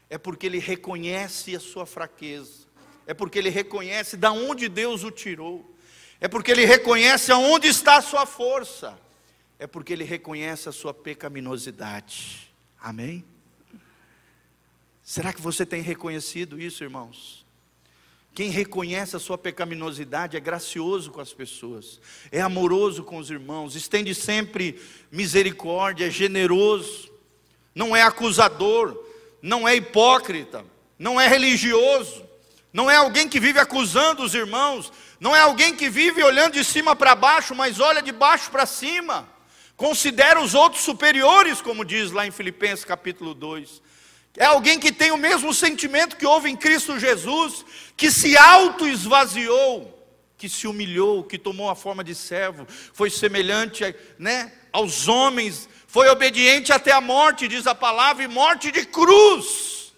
É 0.08 0.18
porque 0.18 0.46
ele 0.46 0.58
reconhece 0.58 1.54
a 1.54 1.60
sua 1.60 1.86
fraqueza. 1.86 2.68
É 3.06 3.14
porque 3.14 3.38
ele 3.38 3.50
reconhece 3.50 4.16
da 4.16 4.32
onde 4.32 4.68
Deus 4.68 5.02
o 5.02 5.10
tirou. 5.10 5.76
É 6.20 6.28
porque 6.28 6.50
ele 6.50 6.64
reconhece 6.64 7.32
aonde 7.32 7.68
está 7.68 7.96
a 7.96 8.02
sua 8.02 8.26
força. 8.26 8.98
É 9.58 9.66
porque 9.66 9.92
ele 9.92 10.04
reconhece 10.04 10.68
a 10.68 10.72
sua 10.72 10.94
pecaminosidade. 10.94 12.52
Amém? 12.80 13.24
Será 15.10 15.32
que 15.32 15.40
você 15.40 15.66
tem 15.66 15.82
reconhecido 15.82 16.60
isso, 16.60 16.84
irmãos? 16.84 17.44
Quem 18.32 18.48
reconhece 18.48 19.16
a 19.16 19.18
sua 19.18 19.36
pecaminosidade 19.36 20.36
é 20.36 20.40
gracioso 20.40 21.10
com 21.10 21.20
as 21.20 21.32
pessoas, 21.32 22.00
é 22.30 22.40
amoroso 22.40 23.02
com 23.02 23.16
os 23.16 23.28
irmãos, 23.28 23.74
estende 23.74 24.14
sempre 24.14 24.80
misericórdia, 25.10 26.06
é 26.06 26.10
generoso, 26.10 27.10
não 27.74 27.96
é 27.96 28.02
acusador, 28.02 29.04
não 29.42 29.66
é 29.66 29.74
hipócrita, 29.74 30.64
não 30.96 31.20
é 31.20 31.26
religioso, 31.26 32.24
não 32.72 32.88
é 32.88 32.94
alguém 32.94 33.28
que 33.28 33.40
vive 33.40 33.58
acusando 33.58 34.22
os 34.22 34.32
irmãos, 34.32 34.92
não 35.18 35.34
é 35.34 35.40
alguém 35.40 35.74
que 35.74 35.90
vive 35.90 36.22
olhando 36.22 36.52
de 36.52 36.62
cima 36.62 36.94
para 36.94 37.16
baixo, 37.16 37.52
mas 37.52 37.80
olha 37.80 38.00
de 38.00 38.12
baixo 38.12 38.48
para 38.48 38.64
cima, 38.64 39.28
considera 39.76 40.40
os 40.40 40.54
outros 40.54 40.84
superiores, 40.84 41.60
como 41.60 41.84
diz 41.84 42.12
lá 42.12 42.28
em 42.28 42.30
Filipenses 42.30 42.84
capítulo 42.84 43.34
2. 43.34 43.89
É 44.36 44.44
alguém 44.44 44.78
que 44.78 44.92
tem 44.92 45.10
o 45.10 45.16
mesmo 45.16 45.52
sentimento 45.52 46.16
que 46.16 46.26
houve 46.26 46.48
em 46.48 46.56
Cristo 46.56 46.98
Jesus, 46.98 47.64
que 47.96 48.10
se 48.10 48.36
auto-esvaziou, 48.36 49.98
que 50.38 50.48
se 50.48 50.66
humilhou, 50.66 51.24
que 51.24 51.36
tomou 51.36 51.68
a 51.68 51.74
forma 51.74 52.04
de 52.04 52.14
servo, 52.14 52.66
foi 52.92 53.10
semelhante 53.10 53.94
né, 54.18 54.52
aos 54.72 55.08
homens, 55.08 55.68
foi 55.86 56.08
obediente 56.08 56.72
até 56.72 56.92
a 56.92 57.00
morte, 57.00 57.48
diz 57.48 57.66
a 57.66 57.74
palavra, 57.74 58.22
e 58.22 58.28
morte 58.28 58.70
de 58.70 58.86
cruz. 58.86 59.92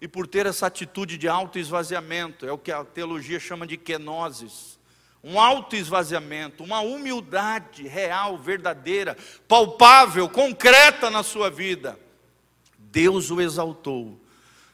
E 0.00 0.08
por 0.08 0.26
ter 0.26 0.46
essa 0.46 0.66
atitude 0.66 1.18
de 1.18 1.28
auto-esvaziamento, 1.28 2.46
é 2.46 2.52
o 2.52 2.58
que 2.58 2.72
a 2.72 2.82
teologia 2.84 3.38
chama 3.38 3.66
de 3.66 3.76
kenosis, 3.76 4.78
um 5.22 5.38
auto-esvaziamento, 5.38 6.64
uma 6.64 6.80
humildade 6.80 7.86
real, 7.86 8.38
verdadeira, 8.38 9.16
palpável, 9.46 10.28
concreta 10.28 11.10
na 11.10 11.22
sua 11.22 11.50
vida 11.50 11.98
Deus 12.90 13.30
o 13.30 13.40
exaltou 13.40 14.18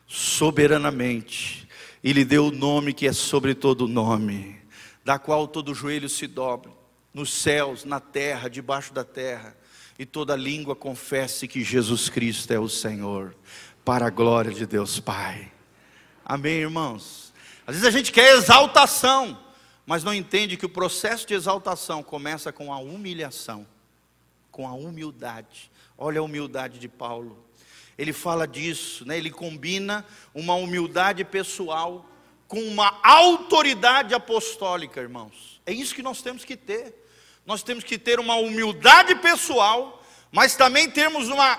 soberanamente 0.07 1.69
e 2.03 2.13
lhe 2.13 2.25
deu 2.25 2.47
o 2.47 2.53
nome 2.53 2.93
que 2.93 3.07
é 3.07 3.13
sobre 3.13 3.55
todo 3.55 3.89
nome, 3.89 4.61
da 5.05 5.19
qual 5.19 5.49
todo 5.49 5.75
joelho 5.75 6.09
se 6.09 6.27
dobre, 6.27 6.71
nos 7.13 7.33
céus, 7.33 7.85
na 7.85 8.01
terra, 8.01 8.49
debaixo 8.49 8.93
da 8.93 9.05
terra, 9.05 9.57
e 9.99 10.05
toda 10.05 10.37
língua 10.37 10.77
confesse 10.77 11.49
que 11.49 11.63
Jesus 11.63 12.09
Cristo 12.09 12.53
é 12.53 12.59
o 12.59 12.69
Senhor, 12.69 13.35
para 13.85 14.07
a 14.07 14.11
glória 14.11 14.53
de 14.53 14.67
Deus 14.67 15.01
Pai. 15.01 15.51
Amém, 16.25 16.61
irmãos? 16.61 17.33
Às 17.67 17.77
vezes 17.77 17.89
a 17.89 17.91
gente 17.91 18.13
quer 18.13 18.37
exaltação, 18.37 19.39
mas 19.87 20.05
não 20.05 20.13
entende 20.13 20.57
que 20.57 20.67
o 20.67 20.71
processo 20.71 21.27
de 21.27 21.35
exaltação 21.35 22.03
começa 22.03 22.53
com 22.53 22.73
a 22.73 22.79
humilhação, 22.79 23.67
com 24.51 24.67
a 24.67 24.73
humildade. 24.73 25.71
Olha 25.97 26.21
a 26.21 26.25
humildade 26.25 26.79
de 26.79 26.89
Paulo 26.89 27.44
ele 27.97 28.13
fala 28.13 28.47
disso, 28.47 29.07
né? 29.07 29.17
ele 29.17 29.31
combina 29.31 30.05
uma 30.35 30.55
humildade 30.55 31.25
pessoal 31.25 32.09
com 32.49 32.61
uma 32.63 33.01
autoridade 33.03 34.15
apostólica, 34.15 35.01
irmãos. 35.01 35.61
É 35.65 35.73
isso 35.73 35.95
que 35.95 36.03
nós 36.03 36.21
temos 36.23 36.45
que 36.45 36.57
ter. 36.57 36.95
Nós 37.47 37.63
temos 37.63 37.85
que 37.85 37.99
ter 37.99 38.19
uma 38.19 38.37
humildade 38.37 39.15
pessoal, 39.17 40.05
mas 40.33 40.57
também 40.57 40.91
temos 40.91 41.29
uma 41.29 41.59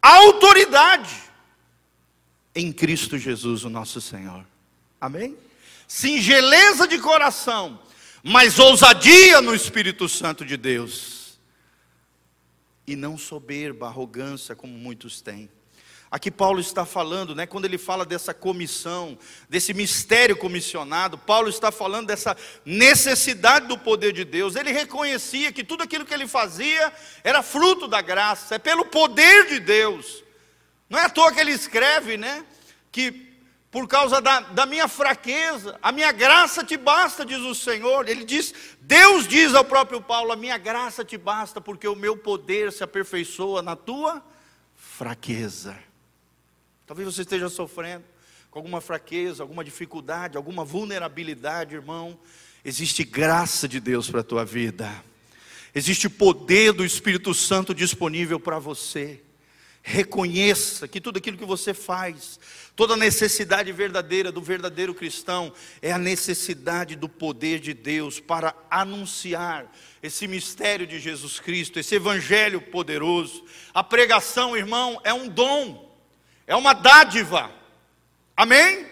autoridade 0.00 1.26
em 2.56 2.72
Cristo 2.72 3.18
Jesus, 3.18 3.64
o 3.64 3.70
nosso 3.70 4.00
Senhor. 4.00 4.44
Amém? 4.98 5.36
Singeleza 5.86 6.88
de 6.88 6.98
coração, 6.98 7.78
mas 8.22 8.58
ousadia 8.58 9.42
no 9.42 9.54
Espírito 9.54 10.08
Santo 10.08 10.44
de 10.44 10.56
Deus. 10.56 11.38
E 12.86 12.96
não 12.96 13.18
soberba, 13.18 13.88
arrogância, 13.88 14.56
como 14.56 14.72
muitos 14.72 15.20
têm. 15.20 15.50
Aqui 16.10 16.30
Paulo 16.30 16.60
está 16.60 16.86
falando, 16.86 17.34
né, 17.34 17.46
quando 17.46 17.64
ele 17.64 17.76
fala 17.76 18.04
dessa 18.04 18.32
comissão, 18.32 19.18
desse 19.48 19.74
mistério 19.74 20.36
comissionado, 20.36 21.18
Paulo 21.18 21.48
está 21.48 21.72
falando 21.72 22.06
dessa 22.06 22.36
necessidade 22.64 23.66
do 23.66 23.76
poder 23.76 24.12
de 24.12 24.24
Deus. 24.24 24.54
Ele 24.54 24.70
reconhecia 24.70 25.52
que 25.52 25.64
tudo 25.64 25.82
aquilo 25.82 26.04
que 26.04 26.14
ele 26.14 26.28
fazia 26.28 26.92
era 27.24 27.42
fruto 27.42 27.88
da 27.88 28.00
graça, 28.00 28.54
é 28.54 28.58
pelo 28.58 28.84
poder 28.84 29.48
de 29.48 29.58
Deus. 29.58 30.22
Não 30.88 30.98
é 30.98 31.06
à 31.06 31.08
toa 31.08 31.32
que 31.32 31.40
ele 31.40 31.50
escreve, 31.50 32.16
né, 32.16 32.44
que 32.92 33.26
por 33.68 33.88
causa 33.88 34.22
da, 34.22 34.40
da 34.40 34.64
minha 34.64 34.88
fraqueza, 34.88 35.78
a 35.82 35.92
minha 35.92 36.12
graça 36.12 36.64
te 36.64 36.76
basta, 36.76 37.26
diz 37.26 37.40
o 37.40 37.54
Senhor. 37.54 38.08
Ele 38.08 38.24
diz, 38.24 38.54
Deus 38.80 39.28
diz 39.28 39.54
ao 39.54 39.64
próprio 39.64 40.00
Paulo: 40.00 40.32
a 40.32 40.36
minha 40.36 40.56
graça 40.56 41.04
te 41.04 41.18
basta, 41.18 41.60
porque 41.60 41.86
o 41.86 41.96
meu 41.96 42.16
poder 42.16 42.72
se 42.72 42.82
aperfeiçoa 42.82 43.60
na 43.60 43.76
tua 43.76 44.24
fraqueza. 44.74 45.76
Talvez 46.86 47.12
você 47.12 47.22
esteja 47.22 47.48
sofrendo 47.48 48.04
com 48.48 48.60
alguma 48.60 48.80
fraqueza, 48.80 49.42
alguma 49.42 49.64
dificuldade, 49.64 50.36
alguma 50.36 50.64
vulnerabilidade, 50.64 51.74
irmão. 51.74 52.16
Existe 52.64 53.02
graça 53.02 53.66
de 53.66 53.80
Deus 53.80 54.08
para 54.08 54.20
a 54.20 54.24
tua 54.24 54.44
vida. 54.44 55.04
Existe 55.74 56.08
poder 56.08 56.72
do 56.72 56.84
Espírito 56.84 57.34
Santo 57.34 57.74
disponível 57.74 58.38
para 58.38 58.60
você. 58.60 59.20
Reconheça 59.82 60.86
que 60.86 61.00
tudo 61.00 61.18
aquilo 61.18 61.36
que 61.36 61.44
você 61.44 61.74
faz, 61.74 62.38
toda 62.74 62.96
necessidade 62.96 63.70
verdadeira 63.72 64.30
do 64.30 64.40
verdadeiro 64.40 64.94
cristão, 64.94 65.52
é 65.82 65.92
a 65.92 65.98
necessidade 65.98 66.94
do 66.94 67.08
poder 67.08 67.58
de 67.58 67.74
Deus 67.74 68.20
para 68.20 68.54
anunciar 68.70 69.70
esse 70.02 70.26
mistério 70.28 70.86
de 70.86 71.00
Jesus 71.00 71.40
Cristo, 71.40 71.78
esse 71.80 71.96
evangelho 71.96 72.60
poderoso. 72.60 73.44
A 73.74 73.82
pregação, 73.82 74.56
irmão, 74.56 75.00
é 75.04 75.12
um 75.12 75.28
dom 75.28 75.85
é 76.46 76.54
uma 76.54 76.72
dádiva. 76.72 77.50
Amém? 78.36 78.86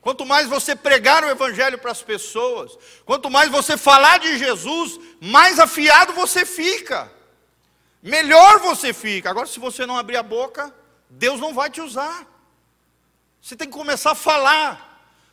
Quanto 0.00 0.24
mais 0.24 0.48
você 0.48 0.74
pregar 0.74 1.24
o 1.24 1.30
Evangelho 1.30 1.78
para 1.78 1.90
as 1.90 2.02
pessoas, 2.02 2.78
quanto 3.04 3.28
mais 3.28 3.50
você 3.50 3.76
falar 3.76 4.18
de 4.18 4.38
Jesus, 4.38 4.98
mais 5.20 5.58
afiado 5.58 6.12
você 6.12 6.46
fica, 6.46 7.10
melhor 8.02 8.58
você 8.60 8.92
fica. 8.92 9.30
Agora, 9.30 9.46
se 9.46 9.58
você 9.58 9.84
não 9.84 9.98
abrir 9.98 10.16
a 10.16 10.22
boca, 10.22 10.74
Deus 11.10 11.40
não 11.40 11.52
vai 11.52 11.68
te 11.68 11.80
usar. 11.80 12.26
Você 13.40 13.56
tem 13.56 13.68
que 13.68 13.76
começar 13.76 14.12
a 14.12 14.16
falar 14.16 14.88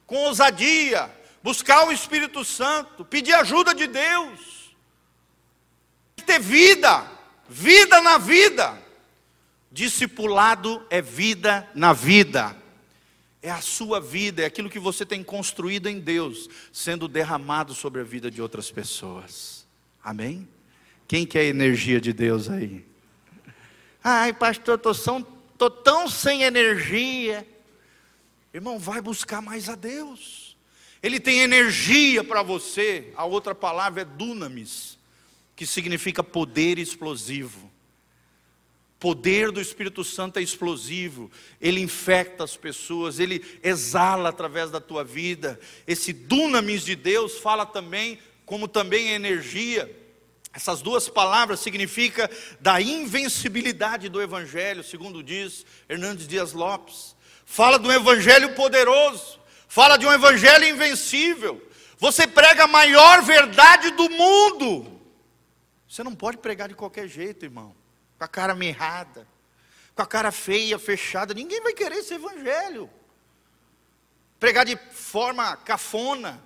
com 0.05 0.15
ousadia, 0.17 1.09
buscar 1.41 1.87
o 1.87 1.91
Espírito 1.91 2.43
Santo, 2.43 3.05
pedir 3.05 3.33
ajuda 3.33 3.73
de 3.73 3.87
Deus, 3.87 4.75
ter 6.25 6.39
vida, 6.39 7.05
vida 7.47 8.01
na 8.01 8.17
vida. 8.17 8.84
Discipulado 9.75 10.81
é 10.89 11.01
vida 11.01 11.69
na 11.75 11.91
vida. 11.91 12.55
É 13.41 13.51
a 13.51 13.59
sua 13.59 13.99
vida, 13.99 14.41
é 14.41 14.45
aquilo 14.45 14.69
que 14.69 14.79
você 14.79 15.05
tem 15.05 15.21
construído 15.21 15.89
em 15.89 15.99
Deus, 15.99 16.47
sendo 16.71 17.09
derramado 17.09 17.73
sobre 17.73 17.99
a 17.99 18.03
vida 18.05 18.31
de 18.31 18.41
outras 18.41 18.71
pessoas. 18.71 19.67
Amém? 20.01 20.47
Quem 21.09 21.25
quer 21.25 21.43
energia 21.43 21.99
de 21.99 22.13
Deus 22.13 22.49
aí? 22.49 22.85
Ai, 24.01 24.31
pastor, 24.31 24.79
estou 24.79 25.69
tão 25.69 26.07
sem 26.07 26.43
energia. 26.43 27.45
Irmão, 28.53 28.79
vai 28.79 29.01
buscar 29.01 29.41
mais 29.41 29.67
a 29.67 29.75
Deus. 29.75 30.55
Ele 31.03 31.19
tem 31.19 31.41
energia 31.41 32.23
para 32.23 32.41
você. 32.41 33.11
A 33.13 33.25
outra 33.25 33.53
palavra 33.53 34.03
é 34.03 34.05
dunamis, 34.05 34.97
que 35.53 35.65
significa 35.65 36.23
poder 36.23 36.79
explosivo 36.79 37.74
poder 38.99 39.51
do 39.51 39.61
Espírito 39.61 40.03
Santo 40.03 40.39
é 40.39 40.41
explosivo, 40.41 41.29
ele 41.59 41.81
infecta 41.81 42.43
as 42.43 42.55
pessoas, 42.55 43.19
ele 43.19 43.43
exala 43.61 44.29
através 44.29 44.71
da 44.71 44.79
tua 44.79 45.03
vida. 45.03 45.59
Esse 45.85 46.13
dunamis 46.13 46.83
de 46.83 46.95
Deus 46.95 47.37
fala 47.37 47.65
também, 47.65 48.19
como 48.45 48.67
também 48.67 49.11
é 49.11 49.15
energia. 49.15 49.93
Essas 50.53 50.81
duas 50.81 51.09
palavras 51.09 51.59
significam 51.59 52.27
da 52.61 52.81
invencibilidade 52.81 54.07
do 54.07 54.21
Evangelho, 54.21 54.83
segundo 54.83 55.21
diz 55.21 55.65
Hernandes 55.89 56.27
Dias 56.27 56.53
Lopes. 56.53 57.15
Fala 57.45 57.77
de 57.77 57.87
um 57.87 57.91
Evangelho 57.91 58.55
poderoso, 58.55 59.39
fala 59.67 59.97
de 59.97 60.05
um 60.07 60.13
Evangelho 60.13 60.65
invencível. 60.65 61.61
Você 61.97 62.25
prega 62.25 62.63
a 62.63 62.67
maior 62.67 63.21
verdade 63.21 63.91
do 63.91 64.09
mundo. 64.09 64.99
Você 65.87 66.03
não 66.03 66.15
pode 66.15 66.37
pregar 66.37 66.69
de 66.69 66.75
qualquer 66.75 67.07
jeito, 67.07 67.45
irmão 67.45 67.75
com 68.17 68.23
a 68.23 68.27
cara 68.27 68.55
mirrada, 68.55 69.27
com 69.95 70.01
a 70.01 70.05
cara 70.05 70.31
feia, 70.31 70.77
fechada. 70.79 71.33
Ninguém 71.33 71.61
vai 71.61 71.73
querer 71.73 71.97
esse 71.97 72.13
evangelho. 72.13 72.89
pregar 74.39 74.65
de 74.65 74.77
forma 74.91 75.55
cafona, 75.57 76.41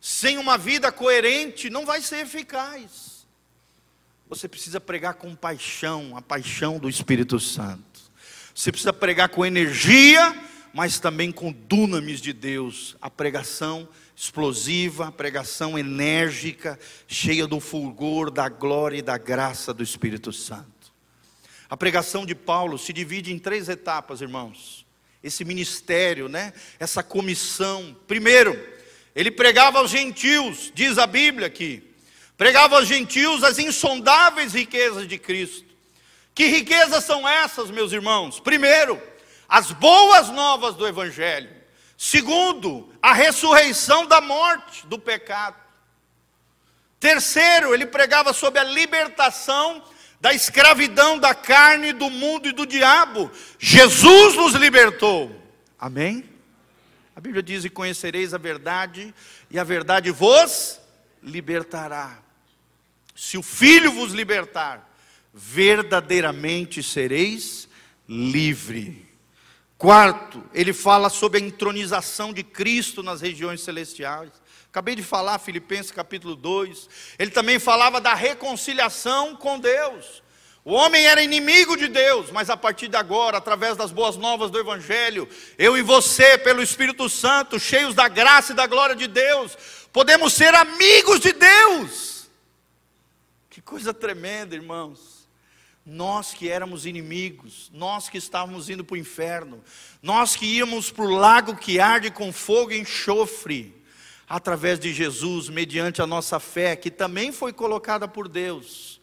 sem 0.00 0.36
uma 0.36 0.58
vida 0.58 0.92
coerente, 0.92 1.70
não 1.70 1.86
vai 1.86 2.02
ser 2.02 2.18
eficaz. 2.18 3.26
Você 4.28 4.46
precisa 4.46 4.78
pregar 4.78 5.14
com 5.14 5.34
paixão, 5.34 6.16
a 6.16 6.20
paixão 6.20 6.78
do 6.78 6.88
Espírito 6.88 7.40
Santo. 7.40 8.00
Você 8.54 8.70
precisa 8.70 8.92
pregar 8.92 9.30
com 9.30 9.46
energia, 9.46 10.36
mas 10.74 11.00
também 11.00 11.32
com 11.32 11.52
dunamis 11.52 12.20
de 12.20 12.32
Deus, 12.32 12.96
a 13.00 13.08
pregação 13.08 13.88
explosiva, 14.20 15.12
pregação 15.12 15.78
enérgica, 15.78 16.76
cheia 17.06 17.46
do 17.46 17.60
fulgor, 17.60 18.32
da 18.32 18.48
glória 18.48 18.98
e 18.98 19.02
da 19.02 19.16
graça 19.16 19.72
do 19.72 19.80
Espírito 19.80 20.32
Santo. 20.32 20.92
A 21.70 21.76
pregação 21.76 22.26
de 22.26 22.34
Paulo 22.34 22.76
se 22.78 22.92
divide 22.92 23.32
em 23.32 23.38
três 23.38 23.68
etapas, 23.68 24.20
irmãos. 24.20 24.84
Esse 25.22 25.44
ministério, 25.44 26.28
né? 26.28 26.52
Essa 26.80 27.00
comissão. 27.00 27.96
Primeiro, 28.08 28.58
ele 29.14 29.30
pregava 29.30 29.78
aos 29.78 29.90
gentios, 29.90 30.72
diz 30.74 30.98
a 30.98 31.06
Bíblia 31.06 31.46
aqui. 31.46 31.84
Pregava 32.36 32.76
aos 32.76 32.88
gentios 32.88 33.44
as 33.44 33.60
insondáveis 33.60 34.52
riquezas 34.52 35.06
de 35.06 35.16
Cristo. 35.16 35.68
Que 36.34 36.46
riquezas 36.46 37.04
são 37.04 37.28
essas, 37.28 37.70
meus 37.70 37.92
irmãos? 37.92 38.40
Primeiro, 38.40 39.00
as 39.48 39.70
boas 39.70 40.28
novas 40.28 40.74
do 40.74 40.88
Evangelho. 40.88 41.57
Segundo, 42.00 42.88
a 43.02 43.12
ressurreição 43.12 44.06
da 44.06 44.20
morte, 44.20 44.86
do 44.86 45.00
pecado. 45.00 45.56
Terceiro, 47.00 47.74
ele 47.74 47.86
pregava 47.86 48.32
sobre 48.32 48.60
a 48.60 48.64
libertação 48.64 49.82
da 50.20 50.32
escravidão 50.32 51.18
da 51.18 51.34
carne, 51.34 51.92
do 51.92 52.08
mundo 52.08 52.48
e 52.48 52.52
do 52.52 52.64
diabo. 52.64 53.28
Jesus 53.58 54.36
nos 54.36 54.54
libertou. 54.54 55.42
Amém? 55.76 56.24
A 57.16 57.20
Bíblia 57.20 57.42
diz: 57.42 57.64
E 57.64 57.68
conhecereis 57.68 58.32
a 58.32 58.38
verdade, 58.38 59.12
e 59.50 59.58
a 59.58 59.64
verdade 59.64 60.12
vos 60.12 60.80
libertará. 61.20 62.20
Se 63.16 63.36
o 63.36 63.42
Filho 63.42 63.90
vos 63.90 64.12
libertar, 64.12 64.88
verdadeiramente 65.34 66.80
sereis 66.80 67.68
livre. 68.08 69.07
Quarto, 69.78 70.42
ele 70.52 70.72
fala 70.72 71.08
sobre 71.08 71.38
a 71.38 71.46
entronização 71.46 72.32
de 72.32 72.42
Cristo 72.42 73.00
nas 73.00 73.20
regiões 73.20 73.60
celestiais. 73.60 74.32
Acabei 74.68 74.96
de 74.96 75.04
falar, 75.04 75.38
Filipenses 75.38 75.92
capítulo 75.92 76.34
2. 76.34 76.88
Ele 77.16 77.30
também 77.30 77.60
falava 77.60 78.00
da 78.00 78.12
reconciliação 78.12 79.36
com 79.36 79.56
Deus. 79.56 80.20
O 80.64 80.72
homem 80.72 81.06
era 81.06 81.22
inimigo 81.22 81.76
de 81.76 81.86
Deus, 81.86 82.32
mas 82.32 82.50
a 82.50 82.56
partir 82.56 82.88
de 82.88 82.96
agora, 82.96 83.38
através 83.38 83.76
das 83.76 83.92
boas 83.92 84.16
novas 84.16 84.50
do 84.50 84.58
Evangelho, 84.58 85.28
eu 85.56 85.78
e 85.78 85.82
você, 85.82 86.36
pelo 86.36 86.60
Espírito 86.60 87.08
Santo, 87.08 87.60
cheios 87.60 87.94
da 87.94 88.08
graça 88.08 88.52
e 88.52 88.56
da 88.56 88.66
glória 88.66 88.96
de 88.96 89.06
Deus, 89.06 89.56
podemos 89.92 90.32
ser 90.32 90.54
amigos 90.56 91.20
de 91.20 91.32
Deus. 91.32 92.28
Que 93.48 93.62
coisa 93.62 93.94
tremenda, 93.94 94.56
irmãos. 94.56 95.17
Nós 95.90 96.34
que 96.34 96.50
éramos 96.50 96.84
inimigos, 96.84 97.70
nós 97.72 98.10
que 98.10 98.18
estávamos 98.18 98.68
indo 98.68 98.84
para 98.84 98.92
o 98.92 98.98
inferno, 98.98 99.64
nós 100.02 100.36
que 100.36 100.44
íamos 100.44 100.90
para 100.90 101.06
o 101.06 101.10
lago 101.10 101.56
que 101.56 101.80
arde 101.80 102.10
com 102.10 102.30
fogo 102.30 102.72
e 102.72 102.78
enxofre, 102.78 103.74
através 104.28 104.78
de 104.78 104.92
Jesus, 104.92 105.48
mediante 105.48 106.02
a 106.02 106.06
nossa 106.06 106.38
fé, 106.38 106.76
que 106.76 106.90
também 106.90 107.32
foi 107.32 107.54
colocada 107.54 108.06
por 108.06 108.28
Deus, 108.28 109.00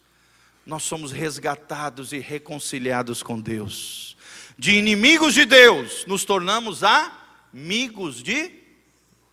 nós 0.64 0.84
somos 0.84 1.10
resgatados 1.10 2.12
e 2.12 2.18
reconciliados 2.18 3.20
com 3.20 3.40
Deus. 3.40 4.16
De 4.56 4.76
inimigos 4.76 5.34
de 5.34 5.44
Deus, 5.44 6.06
nos 6.06 6.24
tornamos 6.24 6.82
amigos 6.84 8.22
de 8.22 8.52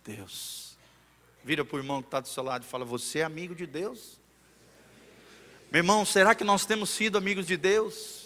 Deus. 0.04 0.76
Vira 1.44 1.64
para 1.64 1.76
o 1.76 1.78
irmão 1.78 2.02
que 2.02 2.08
está 2.08 2.18
do 2.18 2.26
seu 2.26 2.42
lado 2.42 2.64
e 2.64 2.66
fala: 2.66 2.84
Você 2.84 3.20
é 3.20 3.22
amigo 3.22 3.54
de 3.54 3.64
Deus? 3.64 4.18
Meu 5.70 5.80
irmão, 5.80 6.04
será 6.04 6.34
que 6.34 6.44
nós 6.44 6.64
temos 6.64 6.90
sido 6.90 7.18
amigos 7.18 7.46
de 7.46 7.56
Deus? 7.56 8.24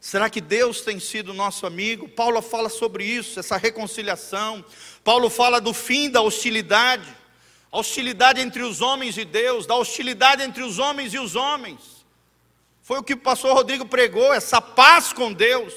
Será 0.00 0.28
que 0.28 0.40
Deus 0.40 0.80
tem 0.80 0.98
sido 0.98 1.32
nosso 1.32 1.64
amigo? 1.64 2.08
Paulo 2.08 2.42
fala 2.42 2.68
sobre 2.68 3.04
isso, 3.04 3.38
essa 3.38 3.56
reconciliação. 3.56 4.64
Paulo 5.04 5.30
fala 5.30 5.60
do 5.60 5.72
fim 5.72 6.10
da 6.10 6.20
hostilidade, 6.20 7.08
a 7.70 7.78
hostilidade 7.78 8.40
entre 8.40 8.62
os 8.62 8.80
homens 8.80 9.16
e 9.16 9.24
Deus, 9.24 9.64
da 9.64 9.76
hostilidade 9.76 10.42
entre 10.42 10.62
os 10.64 10.80
homens 10.80 11.14
e 11.14 11.20
os 11.20 11.36
homens. 11.36 12.04
Foi 12.82 12.98
o 12.98 13.02
que 13.04 13.14
o 13.14 13.18
pastor 13.18 13.54
Rodrigo 13.54 13.86
pregou, 13.86 14.34
essa 14.34 14.60
paz 14.60 15.12
com 15.12 15.32
Deus. 15.32 15.72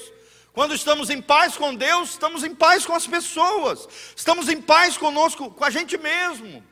Quando 0.52 0.74
estamos 0.74 1.08
em 1.08 1.22
paz 1.22 1.56
com 1.56 1.72
Deus, 1.72 2.10
estamos 2.10 2.42
em 2.42 2.52
paz 2.52 2.84
com 2.84 2.94
as 2.94 3.06
pessoas, 3.06 3.88
estamos 4.16 4.48
em 4.48 4.60
paz 4.60 4.96
conosco, 4.96 5.50
com 5.50 5.64
a 5.64 5.70
gente 5.70 5.96
mesmo. 5.96 6.64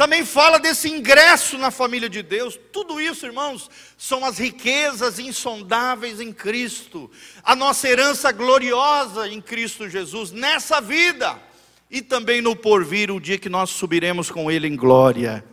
Também 0.00 0.24
fala 0.24 0.58
desse 0.58 0.88
ingresso 0.88 1.58
na 1.58 1.70
família 1.70 2.08
de 2.08 2.22
Deus. 2.22 2.58
Tudo 2.72 2.98
isso, 2.98 3.26
irmãos, 3.26 3.68
são 3.98 4.24
as 4.24 4.38
riquezas 4.38 5.18
insondáveis 5.18 6.22
em 6.22 6.32
Cristo, 6.32 7.10
a 7.44 7.54
nossa 7.54 7.86
herança 7.86 8.32
gloriosa 8.32 9.28
em 9.28 9.42
Cristo 9.42 9.90
Jesus, 9.90 10.32
nessa 10.32 10.80
vida 10.80 11.38
e 11.90 12.00
também 12.00 12.40
no 12.40 12.56
porvir, 12.56 13.10
o 13.10 13.20
dia 13.20 13.36
que 13.36 13.50
nós 13.50 13.68
subiremos 13.68 14.30
com 14.30 14.50
Ele 14.50 14.66
em 14.66 14.74
glória. 14.74 15.44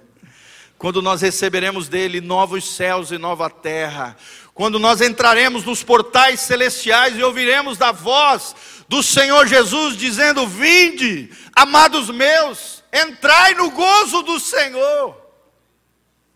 Quando 0.78 1.02
nós 1.02 1.22
receberemos 1.22 1.90
dele 1.90 2.22
novos 2.22 2.74
céus 2.74 3.12
e 3.12 3.18
nova 3.18 3.50
terra, 3.50 4.16
quando 4.54 4.80
nós 4.80 5.02
entraremos 5.02 5.66
nos 5.66 5.84
portais 5.84 6.40
celestiais 6.40 7.18
e 7.18 7.22
ouviremos 7.22 7.78
da 7.78 7.92
voz 7.92 8.56
do 8.88 9.04
Senhor 9.04 9.46
Jesus 9.46 9.98
dizendo: 9.98 10.48
Vinde, 10.48 11.32
amados 11.54 12.10
meus, 12.10 12.82
Entrai 13.02 13.54
no 13.54 13.72
gozo 13.72 14.24
do 14.24 14.40
Senhor. 14.40 15.16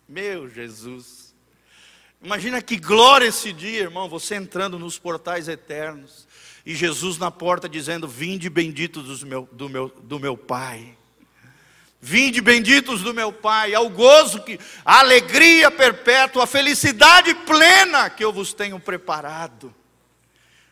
Meu 0.08 0.50
Jesus. 0.50 1.34
Imagina 2.24 2.62
que 2.62 2.78
glória 2.78 3.26
esse 3.26 3.52
dia, 3.52 3.82
irmão, 3.82 4.08
você 4.08 4.36
entrando 4.36 4.78
nos 4.78 5.00
portais 5.00 5.47
eternos 5.47 6.28
e 6.65 6.76
Jesus 6.76 7.17
na 7.17 7.32
porta 7.32 7.67
dizendo: 7.67 8.08
Vinde 8.08 8.50
benditos 8.50 9.19
do 9.19 9.26
meu, 9.26 9.50
do 9.52 9.69
meu, 9.69 9.89
do 10.04 10.19
meu 10.19 10.38
Pai. 10.38 10.97
Vinde 12.00 12.41
benditos 12.41 13.02
do 13.02 13.13
meu 13.13 13.32
Pai, 13.32 13.76
ao 13.76 13.88
gozo 13.89 14.43
que 14.43 14.60
a 14.84 15.00
alegria 15.00 15.69
perpétua, 15.69 16.43
a 16.43 16.47
felicidade 16.47 17.34
plena 17.34 18.10
que 18.10 18.24
eu 18.24 18.34
vos 18.34 18.54
tenho 18.54 18.80
preparado. 18.80 19.74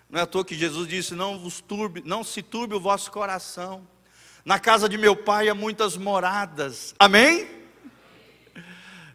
Não 0.10 0.19
é 0.19 0.23
à 0.23 0.25
toa 0.25 0.43
que 0.43 0.56
Jesus 0.56 0.88
disse: 0.88 1.13
Não 1.13 1.39
vos 1.39 1.62
turbe, 1.62 2.02
não 2.06 2.23
se 2.23 2.41
turbe 2.41 2.75
o 2.75 2.80
vosso 2.80 3.12
coração. 3.12 3.88
Na 4.50 4.58
casa 4.58 4.90
de 4.90 4.98
meu 4.98 5.16
pai 5.16 5.48
há 5.48 5.54
muitas 5.54 5.96
moradas. 5.96 6.96
Amém? 6.98 7.48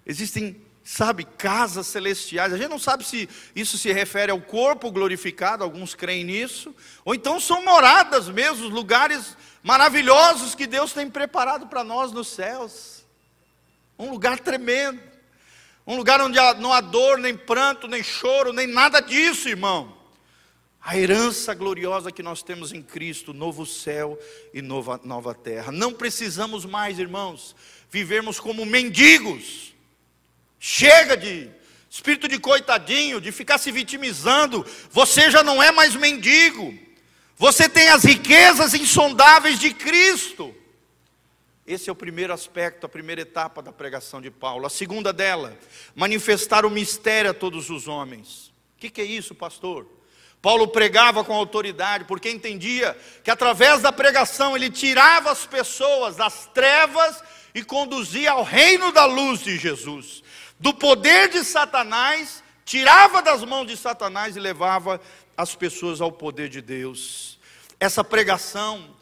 Existem, 0.07 0.63
sabe, 0.85 1.25
casas 1.25 1.89
celestiais. 1.89 2.53
A 2.53 2.57
gente 2.57 2.69
não 2.69 2.79
sabe 2.79 3.03
se 3.03 3.29
isso 3.53 3.77
se 3.77 3.93
refere 3.93 4.31
ao 4.31 4.41
corpo 4.41 4.93
glorificado, 4.93 5.65
alguns 5.65 5.93
creem 5.93 6.23
nisso, 6.23 6.73
ou 7.05 7.17
então 7.17 7.41
são 7.41 7.65
moradas 7.65 8.29
mesmo, 8.29 8.69
lugares 8.69 9.37
maravilhosos 9.61 10.55
que 10.55 10.69
Deus 10.69 10.93
tem 10.93 11.11
preparado 11.11 11.67
para 11.67 11.83
nós 11.83 12.13
nos 12.13 12.29
céus. 12.29 13.05
Um 13.99 14.11
lugar 14.11 14.39
tremendo. 14.39 15.01
Um 15.85 15.97
lugar 15.97 16.21
onde 16.21 16.39
não 16.61 16.73
há 16.73 16.81
dor, 16.81 17.19
nem 17.19 17.37
pranto, 17.37 17.89
nem 17.89 18.05
choro, 18.05 18.53
nem 18.53 18.69
nada 18.69 19.01
disso, 19.01 19.49
irmão 19.49 20.04
a 20.85 20.99
herança 20.99 21.55
gloriosa 21.55 22.13
que 22.13 22.23
nós 22.23 22.43
temos 22.43 22.71
em 22.71 22.83
Cristo, 22.83 23.33
novo 23.33 23.65
céu 23.65 24.19
e 24.53 24.61
nova, 24.61 25.01
nova 25.03 25.35
terra. 25.35 25.73
Não 25.73 25.95
precisamos 25.95 26.67
mais, 26.67 26.99
irmãos, 26.99 27.57
vivermos 27.91 28.39
como 28.39 28.67
mendigos. 28.67 29.75
Chega 30.61 31.17
de 31.17 31.51
espírito 31.89 32.29
de 32.29 32.39
coitadinho, 32.39 33.19
de 33.19 33.33
ficar 33.33 33.57
se 33.57 33.73
vitimizando. 33.73 34.63
Você 34.91 35.31
já 35.31 35.43
não 35.43 35.63
é 35.63 35.73
mais 35.73 35.97
mendigo. 35.97 36.79
Você 37.39 37.67
tem 37.67 37.89
as 37.89 38.05
riquezas 38.05 38.75
insondáveis 38.75 39.59
de 39.59 39.73
Cristo. 39.73 40.55
Esse 41.67 41.89
é 41.89 41.93
o 41.93 41.97
primeiro 41.97 42.35
aspecto, 42.35 42.85
a 42.85 42.91
primeira 42.91 43.23
etapa 43.23 43.63
da 43.63 43.73
pregação 43.73 44.21
de 44.21 44.31
Paulo. 44.31 44.67
A 44.67 44.71
segunda 44.71 45.15
dela, 45.15 45.59
manifestar 45.95 46.67
o 46.67 46.71
mistério 46.71 47.31
a 47.31 47.35
todos 47.35 47.71
os 47.71 47.89
homens. 47.89 48.49
O 48.77 48.81
que, 48.81 48.91
que 48.91 49.01
é 49.01 49.05
isso, 49.05 49.35
pastor? 49.35 49.87
Paulo 50.45 50.69
pregava 50.69 51.25
com 51.25 51.33
autoridade, 51.33 52.05
porque 52.05 52.29
entendia 52.29 52.95
que 53.23 53.31
através 53.31 53.81
da 53.81 53.91
pregação 53.91 54.55
ele 54.55 54.69
tirava 54.69 55.31
as 55.31 55.47
pessoas 55.47 56.17
das 56.17 56.45
trevas 56.53 57.25
e 57.55 57.65
conduzia 57.65 58.33
ao 58.33 58.43
reino 58.43 58.93
da 58.93 59.07
luz 59.07 59.41
de 59.41 59.57
Jesus. 59.57 60.23
Do 60.61 60.75
poder 60.75 61.31
de 61.31 61.43
Satanás, 61.43 62.45
tirava 62.63 63.23
das 63.23 63.43
mãos 63.43 63.67
de 63.67 63.75
Satanás 63.75 64.37
e 64.37 64.39
levava 64.39 65.01
as 65.35 65.55
pessoas 65.55 66.03
ao 66.03 66.13
poder 66.13 66.51
de 66.51 66.61
Deus. 66.61 67.39
Essa 67.81 68.05
pregação, 68.05 68.95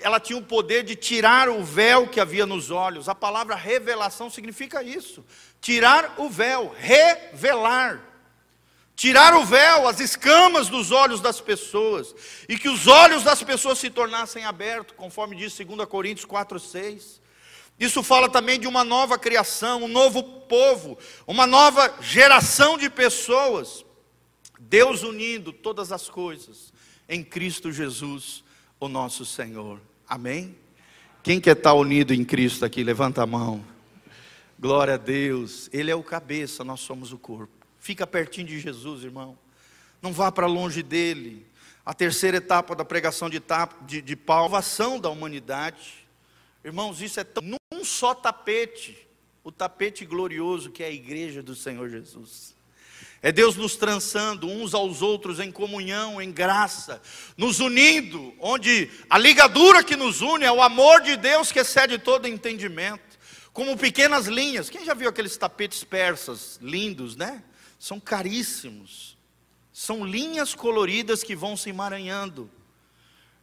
ela 0.00 0.20
tinha 0.20 0.38
o 0.38 0.44
poder 0.44 0.84
de 0.84 0.94
tirar 0.94 1.48
o 1.48 1.64
véu 1.64 2.06
que 2.06 2.20
havia 2.20 2.46
nos 2.46 2.70
olhos. 2.70 3.08
A 3.08 3.14
palavra 3.14 3.56
revelação 3.56 4.30
significa 4.30 4.84
isso: 4.84 5.24
tirar 5.60 6.14
o 6.16 6.30
véu, 6.30 6.72
revelar 6.78 8.15
tirar 8.96 9.34
o 9.34 9.44
véu, 9.44 9.86
as 9.86 10.00
escamas 10.00 10.68
dos 10.68 10.90
olhos 10.90 11.20
das 11.20 11.38
pessoas, 11.38 12.14
e 12.48 12.58
que 12.58 12.68
os 12.68 12.86
olhos 12.86 13.22
das 13.22 13.42
pessoas 13.42 13.78
se 13.78 13.90
tornassem 13.90 14.44
abertos, 14.44 14.94
conforme 14.96 15.36
diz 15.36 15.54
2 15.54 15.86
Coríntios 15.86 16.24
4, 16.24 16.58
6. 16.58 17.20
Isso 17.78 18.02
fala 18.02 18.26
também 18.30 18.58
de 18.58 18.66
uma 18.66 18.82
nova 18.82 19.18
criação, 19.18 19.84
um 19.84 19.88
novo 19.88 20.22
povo, 20.22 20.98
uma 21.26 21.46
nova 21.46 21.94
geração 22.00 22.78
de 22.78 22.88
pessoas. 22.88 23.84
Deus 24.58 25.02
unindo 25.02 25.52
todas 25.52 25.92
as 25.92 26.08
coisas 26.08 26.72
em 27.06 27.22
Cristo 27.22 27.70
Jesus, 27.70 28.42
o 28.80 28.88
nosso 28.88 29.26
Senhor. 29.26 29.78
Amém? 30.08 30.56
Quem 31.22 31.38
quer 31.38 31.56
estar 31.56 31.74
unido 31.74 32.14
em 32.14 32.24
Cristo 32.24 32.64
aqui, 32.64 32.82
levanta 32.82 33.22
a 33.22 33.26
mão. 33.26 33.62
Glória 34.58 34.94
a 34.94 34.96
Deus. 34.96 35.68
Ele 35.70 35.90
é 35.90 35.94
o 35.94 36.02
cabeça, 36.02 36.64
nós 36.64 36.80
somos 36.80 37.12
o 37.12 37.18
corpo. 37.18 37.55
Fica 37.86 38.04
pertinho 38.04 38.48
de 38.48 38.58
Jesus, 38.58 39.04
irmão. 39.04 39.38
Não 40.02 40.12
vá 40.12 40.32
para 40.32 40.48
longe 40.48 40.82
dele. 40.82 41.46
A 41.84 41.94
terceira 41.94 42.38
etapa 42.38 42.74
da 42.74 42.84
pregação 42.84 43.30
de, 43.30 43.40
de, 43.82 44.02
de 44.02 44.16
Paulo, 44.16 44.50
salvação 44.50 44.98
da 44.98 45.08
humanidade. 45.08 46.04
Irmãos, 46.64 47.00
isso 47.00 47.20
é 47.20 47.22
tão, 47.22 47.44
num 47.44 47.84
só 47.84 48.12
tapete, 48.12 48.98
o 49.44 49.52
tapete 49.52 50.04
glorioso 50.04 50.72
que 50.72 50.82
é 50.82 50.86
a 50.86 50.90
igreja 50.90 51.44
do 51.44 51.54
Senhor 51.54 51.88
Jesus. 51.88 52.56
É 53.22 53.30
Deus 53.30 53.54
nos 53.54 53.76
trançando 53.76 54.48
uns 54.48 54.74
aos 54.74 55.00
outros 55.00 55.38
em 55.38 55.52
comunhão, 55.52 56.20
em 56.20 56.32
graça, 56.32 57.00
nos 57.36 57.60
unindo, 57.60 58.34
onde 58.40 58.90
a 59.08 59.16
ligadura 59.16 59.84
que 59.84 59.94
nos 59.94 60.22
une 60.22 60.44
é 60.44 60.50
o 60.50 60.60
amor 60.60 61.02
de 61.02 61.16
Deus 61.16 61.52
que 61.52 61.60
excede 61.60 61.98
todo 61.98 62.26
entendimento 62.26 63.16
como 63.52 63.76
pequenas 63.76 64.26
linhas. 64.26 64.68
Quem 64.68 64.84
já 64.84 64.92
viu 64.92 65.08
aqueles 65.08 65.36
tapetes 65.36 65.84
persas 65.84 66.58
lindos, 66.60 67.14
né? 67.14 67.44
São 67.78 68.00
caríssimos. 68.00 69.16
São 69.72 70.04
linhas 70.04 70.54
coloridas 70.54 71.22
que 71.22 71.36
vão 71.36 71.56
se 71.56 71.70
emaranhando. 71.70 72.50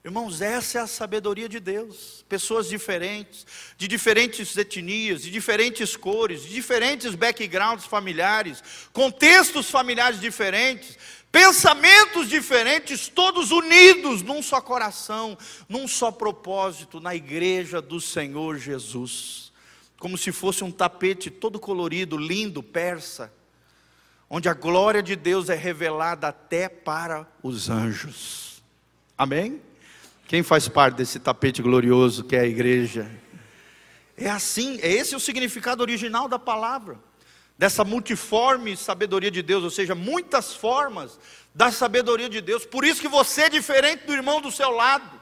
Irmãos, 0.03 0.41
essa 0.41 0.79
é 0.79 0.81
a 0.81 0.87
sabedoria 0.87 1.47
de 1.47 1.59
Deus. 1.59 2.25
Pessoas 2.27 2.67
diferentes, 2.67 3.45
de 3.77 3.87
diferentes 3.87 4.57
etnias, 4.57 5.21
de 5.21 5.31
diferentes 5.31 5.95
cores, 5.95 6.43
de 6.43 6.49
diferentes 6.49 7.15
backgrounds 7.15 7.85
familiares, 7.85 8.61
contextos 8.91 9.69
familiares 9.69 10.19
diferentes, 10.19 10.97
pensamentos 11.31 12.27
diferentes, 12.27 13.07
todos 13.07 13.51
unidos 13.51 14.21
num 14.21 14.41
só 14.41 14.59
coração, 14.59 15.37
num 15.69 15.87
só 15.87 16.11
propósito, 16.11 16.99
na 16.99 17.15
igreja 17.15 17.81
do 17.81 18.01
Senhor 18.01 18.57
Jesus 18.57 19.43
como 20.03 20.17
se 20.17 20.33
fosse 20.33 20.65
um 20.65 20.69
tapete 20.69 21.31
todo 21.31 21.57
colorido, 21.57 22.17
lindo, 22.17 22.61
persa, 22.61 23.31
onde 24.35 24.49
a 24.49 24.53
glória 24.55 25.03
de 25.03 25.15
Deus 25.15 25.47
é 25.47 25.53
revelada 25.53 26.29
até 26.29 26.67
para 26.67 27.27
os 27.43 27.69
anjos. 27.69 28.63
Amém? 29.15 29.61
Quem 30.25 30.41
faz 30.41 30.67
parte 30.67 30.95
desse 30.95 31.19
tapete 31.19 31.61
glorioso 31.61 32.23
que 32.23 32.35
é 32.35 32.39
a 32.39 32.45
igreja? 32.47 33.07
É 34.17 34.27
assim, 34.27 34.79
é 34.81 34.91
esse 34.91 35.15
o 35.15 35.19
significado 35.19 35.83
original 35.83 36.27
da 36.27 36.39
palavra, 36.39 36.97
dessa 37.59 37.83
multiforme 37.83 38.75
sabedoria 38.75 39.29
de 39.29 39.43
Deus, 39.43 39.63
ou 39.63 39.69
seja, 39.69 39.93
muitas 39.93 40.55
formas 40.55 41.19
da 41.53 41.71
sabedoria 41.71 42.27
de 42.27 42.41
Deus. 42.41 42.65
Por 42.65 42.83
isso 42.83 43.01
que 43.01 43.07
você 43.07 43.43
é 43.43 43.49
diferente 43.49 44.07
do 44.07 44.13
irmão 44.13 44.41
do 44.41 44.51
seu 44.51 44.71
lado. 44.71 45.21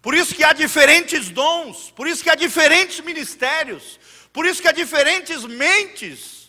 Por 0.00 0.14
isso 0.14 0.32
que 0.32 0.44
há 0.44 0.52
diferentes 0.52 1.28
dons, 1.28 1.90
por 1.90 2.06
isso 2.06 2.22
que 2.22 2.30
há 2.30 2.36
diferentes 2.36 3.00
ministérios, 3.00 3.98
por 4.32 4.46
isso 4.46 4.62
que 4.62 4.68
há 4.68 4.72
diferentes 4.72 5.44
mentes, 5.44 6.45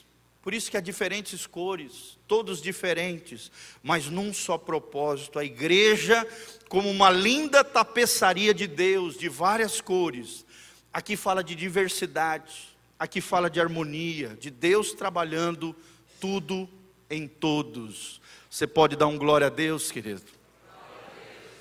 por 0.47 0.53
isso 0.53 0.71
que 0.71 0.77
há 0.77 0.79
diferentes 0.79 1.45
cores, 1.45 2.17
todos 2.25 2.61
diferentes, 2.61 3.51
mas 3.83 4.05
num 4.05 4.33
só 4.33 4.57
propósito. 4.57 5.37
A 5.37 5.43
igreja, 5.43 6.25
como 6.69 6.89
uma 6.89 7.09
linda 7.09 7.65
tapeçaria 7.65 8.53
de 8.53 8.65
Deus, 8.65 9.17
de 9.17 9.27
várias 9.27 9.81
cores. 9.81 10.45
Aqui 10.93 11.17
fala 11.17 11.43
de 11.43 11.53
diversidade, 11.53 12.73
aqui 12.97 13.19
fala 13.19 13.49
de 13.49 13.59
harmonia, 13.59 14.37
de 14.39 14.49
Deus 14.49 14.93
trabalhando 14.93 15.75
tudo 16.17 16.69
em 17.09 17.27
todos. 17.27 18.21
Você 18.49 18.65
pode 18.65 18.95
dar 18.95 19.07
um 19.07 19.17
glória 19.17 19.47
a 19.47 19.49
Deus, 19.49 19.91
querido? 19.91 20.23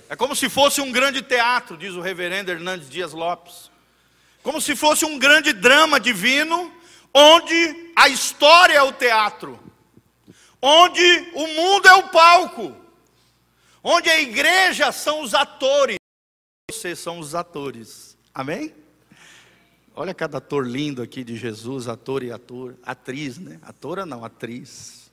É 0.09 0.15
como 0.15 0.37
se 0.37 0.49
fosse 0.49 0.81
um 0.81 0.93
grande 0.93 1.23
teatro, 1.23 1.77
diz 1.77 1.95
o 1.95 2.01
reverendo 2.01 2.53
Hernandes 2.53 2.89
Dias 2.89 3.13
Lopes. 3.13 3.69
Como 4.45 4.61
se 4.61 4.77
fosse 4.77 5.05
um 5.05 5.19
grande 5.19 5.53
drama 5.53 5.99
divino, 5.99 6.73
onde 7.15 7.93
a 7.97 8.09
história 8.09 8.75
é 8.75 8.83
o 8.83 8.93
teatro, 8.93 9.59
onde 10.61 11.31
o 11.35 11.47
mundo 11.47 11.89
é 11.89 11.95
o 11.95 12.09
palco, 12.09 12.77
onde 13.83 14.09
a 14.09 14.21
igreja 14.21 14.93
são 14.93 15.23
os 15.23 15.35
atores, 15.35 15.97
vocês 16.71 16.99
são 16.99 17.21
os 17.21 17.35
atores. 17.35 18.19
Amém? 18.35 18.75
Olha 19.95 20.13
cada 20.13 20.39
ator 20.39 20.67
lindo 20.67 21.01
aqui 21.01 21.25
de 21.25 21.37
Jesus, 21.37 21.89
ator 21.89 22.23
e 22.23 22.31
ator, 22.31 22.77
atriz, 22.83 23.39
né? 23.39 23.59
Atora 23.63 24.05
não, 24.05 24.25
atriz. 24.25 25.11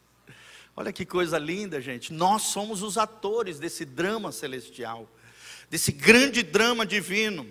Olha 0.75 0.91
que 0.91 1.06
coisa 1.06 1.38
linda, 1.38 1.79
gente. 1.79 2.12
Nós 2.12 2.41
somos 2.43 2.82
os 2.82 2.97
atores 2.97 3.60
desse 3.60 3.86
drama 3.86 4.32
celestial, 4.32 5.08
desse 5.69 5.91
grande 5.91 6.41
drama 6.41 6.86
divino. 6.86 7.47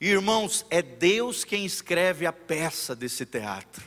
Irmãos, 0.00 0.66
é 0.68 0.82
Deus 0.82 1.44
quem 1.44 1.64
escreve 1.64 2.26
a 2.26 2.32
peça 2.32 2.94
desse 2.94 3.24
teatro. 3.24 3.82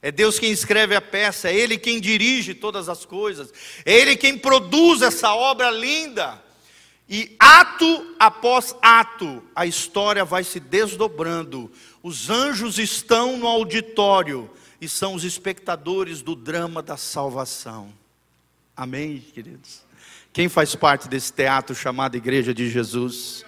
É 0.00 0.12
Deus 0.12 0.38
quem 0.38 0.52
escreve 0.52 0.94
a 0.94 1.00
peça, 1.00 1.48
é 1.48 1.56
Ele 1.56 1.78
quem 1.78 1.98
dirige 2.00 2.52
todas 2.54 2.88
as 2.88 3.04
coisas, 3.04 3.52
é 3.84 3.92
Ele 3.92 4.16
quem 4.16 4.36
produz 4.36 5.00
essa 5.00 5.34
obra 5.34 5.70
linda. 5.70 6.42
E 7.08 7.34
ato 7.38 8.14
após 8.18 8.74
ato, 8.80 9.42
a 9.54 9.66
história 9.66 10.24
vai 10.24 10.44
se 10.44 10.60
desdobrando. 10.60 11.70
Os 12.02 12.30
anjos 12.30 12.78
estão 12.78 13.36
no 13.36 13.46
auditório 13.46 14.50
e 14.80 14.88
são 14.88 15.14
os 15.14 15.24
espectadores 15.24 16.22
do 16.22 16.34
drama 16.34 16.82
da 16.82 16.96
salvação. 16.96 17.92
Amém, 18.76 19.24
queridos? 19.32 19.82
Quem 20.32 20.48
faz 20.48 20.74
parte 20.74 21.08
desse 21.08 21.32
teatro 21.32 21.74
chamado 21.74 22.16
Igreja 22.16 22.52
de 22.52 22.68
Jesus? 22.68 23.44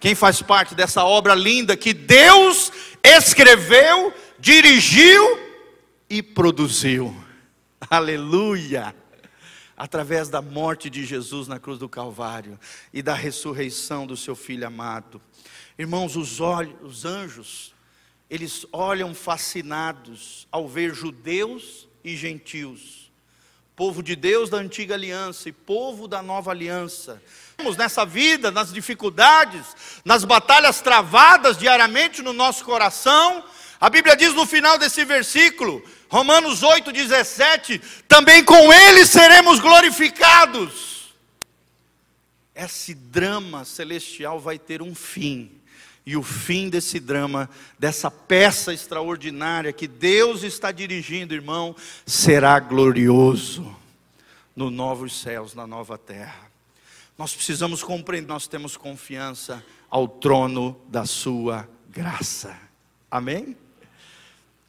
Quem 0.00 0.14
faz 0.14 0.40
parte 0.40 0.74
dessa 0.74 1.04
obra 1.04 1.34
linda 1.34 1.76
que 1.76 1.92
Deus 1.92 2.72
escreveu, 3.02 4.12
dirigiu 4.38 5.38
e 6.08 6.22
produziu? 6.22 7.14
Aleluia! 7.90 8.94
Através 9.76 10.28
da 10.28 10.42
morte 10.42 10.90
de 10.90 11.04
Jesus 11.04 11.48
na 11.48 11.58
cruz 11.58 11.78
do 11.78 11.88
Calvário 11.88 12.58
e 12.92 13.02
da 13.02 13.14
ressurreição 13.14 14.06
do 14.06 14.16
seu 14.16 14.34
filho 14.34 14.66
amado. 14.66 15.20
Irmãos, 15.78 16.16
os 16.16 16.40
olhos, 16.40 16.74
os 16.82 17.04
anjos 17.04 17.74
eles 18.30 18.66
olham 18.72 19.14
fascinados 19.14 20.46
ao 20.52 20.68
ver 20.68 20.94
judeus 20.94 21.88
e 22.04 22.14
gentios, 22.14 23.10
povo 23.74 24.02
de 24.02 24.14
Deus 24.14 24.50
da 24.50 24.58
antiga 24.58 24.94
aliança 24.94 25.48
e 25.48 25.52
povo 25.52 26.06
da 26.06 26.22
nova 26.22 26.50
aliança. 26.50 27.22
Nessa 27.76 28.06
vida, 28.06 28.52
nas 28.52 28.72
dificuldades, 28.72 29.66
nas 30.04 30.24
batalhas 30.24 30.80
travadas 30.80 31.58
diariamente 31.58 32.22
no 32.22 32.32
nosso 32.32 32.64
coração, 32.64 33.44
a 33.80 33.90
Bíblia 33.90 34.16
diz 34.16 34.32
no 34.32 34.46
final 34.46 34.78
desse 34.78 35.04
versículo, 35.04 35.82
Romanos 36.08 36.62
8,17: 36.62 37.80
também 38.06 38.44
com 38.44 38.72
Ele 38.72 39.04
seremos 39.04 39.58
glorificados. 39.58 41.14
Esse 42.54 42.94
drama 42.94 43.64
celestial 43.64 44.38
vai 44.38 44.58
ter 44.58 44.80
um 44.80 44.94
fim 44.94 45.50
e 46.06 46.16
o 46.16 46.22
fim 46.22 46.70
desse 46.70 46.98
drama, 46.98 47.50
dessa 47.78 48.10
peça 48.10 48.72
extraordinária 48.72 49.72
que 49.72 49.86
Deus 49.86 50.42
está 50.42 50.72
dirigindo, 50.72 51.34
irmão, 51.34 51.76
será 52.06 52.58
glorioso 52.58 53.76
no 54.56 54.70
novos 54.70 55.20
céus, 55.20 55.54
na 55.54 55.66
nova 55.66 55.98
terra. 55.98 56.47
Nós 57.18 57.34
precisamos 57.34 57.82
compreender, 57.82 58.28
nós 58.28 58.46
temos 58.46 58.76
confiança 58.76 59.64
ao 59.90 60.06
trono 60.06 60.80
da 60.86 61.04
sua 61.04 61.68
graça. 61.88 62.56
Amém? 63.10 63.56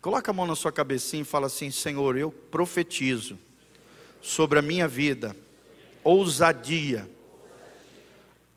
Coloca 0.02 0.32
a 0.32 0.34
mão 0.34 0.48
na 0.48 0.56
sua 0.56 0.72
cabecinha 0.72 1.22
e 1.22 1.26
fala 1.26 1.46
assim: 1.46 1.70
Senhor, 1.70 2.18
eu 2.18 2.32
profetizo 2.32 3.38
sobre 4.20 4.58
a 4.58 4.64
minha 4.64 4.88
vida 4.88 5.36
ousadia, 6.04 7.08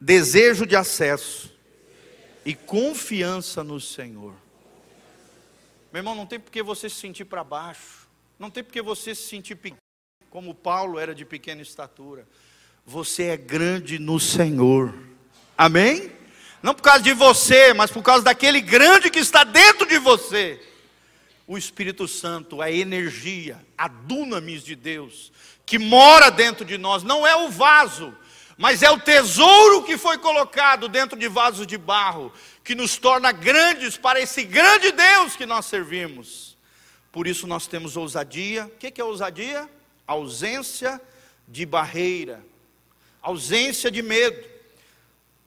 desejo 0.00 0.64
de 0.64 0.74
acesso 0.74 1.52
e 2.46 2.54
confiança 2.54 3.62
no 3.62 3.78
Senhor. 3.78 4.34
Meu 5.92 6.00
irmão, 6.00 6.14
não 6.14 6.24
tem 6.24 6.40
por 6.40 6.50
que 6.50 6.62
você 6.62 6.88
se 6.88 6.96
sentir 6.96 7.26
para 7.26 7.44
baixo, 7.44 8.08
não 8.38 8.50
tem 8.50 8.64
por 8.64 8.72
que 8.72 8.80
você 8.80 9.14
se 9.14 9.28
sentir 9.28 9.56
pequeno, 9.56 9.76
como 10.30 10.54
Paulo 10.54 10.98
era 10.98 11.14
de 11.14 11.26
pequena 11.26 11.60
estatura. 11.60 12.26
Você 12.84 13.24
é 13.24 13.36
grande 13.36 13.98
no 13.98 14.18
Senhor, 14.18 14.92
amém? 15.56 16.10
Não 16.62 16.74
por 16.74 16.82
causa 16.82 17.02
de 17.02 17.12
você, 17.12 17.72
mas 17.72 17.90
por 17.90 18.02
causa 18.02 18.24
daquele 18.24 18.60
grande 18.60 19.08
que 19.08 19.20
está 19.20 19.44
dentro 19.44 19.86
de 19.86 19.98
você. 19.98 20.60
o 21.46 21.58
Espírito 21.58 22.08
Santo, 22.08 22.62
a 22.62 22.70
energia, 22.70 23.60
a 23.76 23.86
dunamis 23.86 24.62
de 24.62 24.74
Deus, 24.74 25.32
que 25.66 25.78
mora 25.78 26.30
dentro 26.30 26.64
de 26.64 26.78
nós, 26.78 27.02
não 27.02 27.26
é 27.26 27.36
o 27.36 27.50
vaso, 27.50 28.16
mas 28.56 28.82
é 28.82 28.90
o 28.90 28.98
tesouro 28.98 29.82
que 29.82 29.98
foi 29.98 30.18
colocado 30.18 30.88
dentro 30.88 31.18
de 31.18 31.28
vasos 31.28 31.66
de 31.66 31.76
barro, 31.76 32.32
que 32.64 32.74
nos 32.74 32.96
torna 32.96 33.32
grandes 33.32 33.96
para 33.96 34.20
esse 34.20 34.44
grande 34.44 34.92
Deus 34.92 35.36
que 35.36 35.44
nós 35.44 35.66
servimos. 35.66 36.56
Por 37.10 37.26
isso 37.26 37.46
nós 37.46 37.66
temos 37.66 37.96
ousadia. 37.96 38.66
O 38.66 38.70
que 38.70 39.00
é 39.00 39.04
ousadia? 39.04 39.68
Ausência 40.06 41.00
de 41.46 41.66
barreira, 41.66 42.42
ausência 43.22 43.90
de 43.90 44.02
medo 44.02 44.52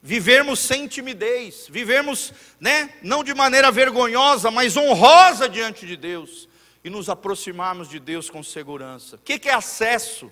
vivermos 0.06 0.60
sem 0.60 0.86
timidez, 0.86 1.66
vivermos, 1.68 2.32
né, 2.60 2.94
não 3.02 3.24
de 3.24 3.34
maneira 3.34 3.72
vergonhosa, 3.72 4.52
mas 4.52 4.76
honrosa 4.76 5.48
diante 5.48 5.84
de 5.84 5.96
Deus 5.96 6.48
e 6.84 6.88
nos 6.88 7.08
aproximarmos 7.08 7.88
de 7.88 7.98
Deus 7.98 8.30
com 8.30 8.40
segurança. 8.40 9.16
O 9.16 9.18
que 9.18 9.48
é 9.48 9.52
acesso? 9.52 10.30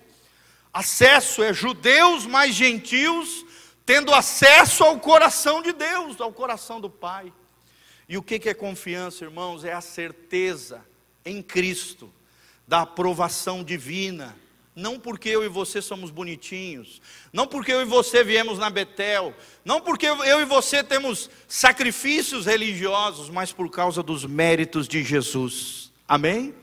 Acesso 0.73 1.43
é 1.43 1.53
judeus 1.53 2.25
mais 2.25 2.55
gentios 2.55 3.45
tendo 3.85 4.13
acesso 4.13 4.83
ao 4.83 4.97
coração 4.97 5.61
de 5.61 5.73
Deus, 5.73 6.21
ao 6.21 6.31
coração 6.31 6.79
do 6.79 6.89
Pai. 6.89 7.33
E 8.07 8.17
o 8.17 8.23
que 8.23 8.47
é 8.47 8.53
confiança, 8.53 9.25
irmãos? 9.25 9.65
É 9.65 9.73
a 9.73 9.81
certeza 9.81 10.85
em 11.25 11.41
Cristo 11.43 12.09
da 12.65 12.81
aprovação 12.81 13.61
divina 13.61 14.35
não 14.75 14.99
porque 14.99 15.29
eu 15.29 15.43
e 15.43 15.47
você 15.47 15.81
somos 15.81 16.11
bonitinhos, 16.11 17.01
não 17.31 17.47
porque 17.47 17.71
eu 17.71 17.81
e 17.81 17.85
você 17.85 18.23
viemos 18.23 18.59
na 18.59 18.69
Betel, 18.69 19.33
não 19.63 19.79
porque 19.79 20.05
eu 20.05 20.41
e 20.41 20.45
você 20.45 20.83
temos 20.83 21.29
sacrifícios 21.47 22.45
religiosos, 22.45 23.29
mas 23.29 23.53
por 23.53 23.69
causa 23.71 24.03
dos 24.03 24.25
méritos 24.25 24.87
de 24.87 25.01
Jesus. 25.01 25.93
Amém? 26.05 26.53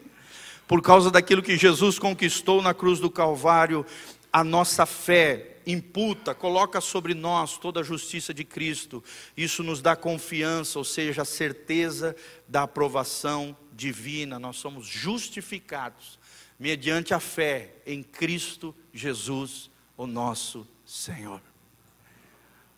Por 0.68 0.82
causa 0.82 1.10
daquilo 1.10 1.42
que 1.42 1.56
Jesus 1.56 1.98
conquistou 1.98 2.60
na 2.60 2.74
cruz 2.74 3.00
do 3.00 3.10
Calvário, 3.10 3.86
a 4.30 4.44
nossa 4.44 4.84
fé 4.84 5.56
imputa, 5.66 6.34
coloca 6.34 6.80
sobre 6.80 7.14
nós 7.14 7.56
toda 7.56 7.80
a 7.80 7.84
justiça 7.84 8.34
de 8.34 8.44
Cristo. 8.44 9.02
Isso 9.36 9.62
nos 9.62 9.80
dá 9.80 9.96
confiança, 9.96 10.78
ou 10.78 10.84
seja, 10.84 11.22
a 11.22 11.26
certeza 11.26 12.14
da 12.46 12.64
aprovação 12.64 13.56
divina. 13.72 14.38
Nós 14.38 14.56
somos 14.56 14.86
justificados 14.86 16.18
mediante 16.62 17.12
a 17.12 17.18
fé 17.18 17.70
em 17.84 18.04
Cristo 18.04 18.72
Jesus, 18.94 19.68
o 19.96 20.06
nosso 20.06 20.64
Senhor. 20.86 21.42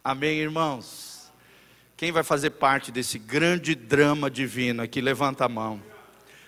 Amém, 0.02 0.38
irmãos? 0.38 1.30
Quem 1.94 2.10
vai 2.10 2.22
fazer 2.22 2.48
parte 2.50 2.90
desse 2.90 3.18
grande 3.18 3.74
drama 3.74 4.30
divino 4.30 4.82
aqui? 4.82 5.02
Levanta 5.02 5.44
a 5.44 5.50
mão. 5.50 5.82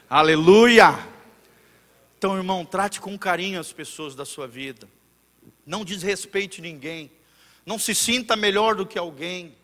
Aleluia! 0.09 0.99
Então, 2.16 2.34
irmão, 2.39 2.64
trate 2.64 3.03
com 3.03 3.18
carinho 3.18 3.61
as 3.61 3.70
pessoas 3.70 4.14
da 4.14 4.24
sua 4.24 4.49
vida. 4.49 4.89
Não 5.66 5.84
desrespeite 5.84 6.62
ninguém. 6.62 7.12
Não 7.66 7.78
se 7.78 7.95
sinta 7.95 8.34
melhor 8.34 8.74
do 8.74 8.87
que 8.87 8.99
alguém. 8.99 9.55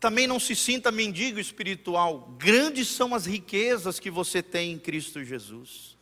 Também 0.00 0.26
não 0.26 0.40
se 0.40 0.56
sinta 0.56 0.90
mendigo 0.90 1.38
espiritual. 1.38 2.34
Grandes 2.36 2.88
são 2.88 3.14
as 3.14 3.24
riquezas 3.24 4.00
que 4.00 4.10
você 4.10 4.42
tem 4.42 4.72
em 4.72 4.78
Cristo 4.80 5.22
Jesus. 5.22 5.94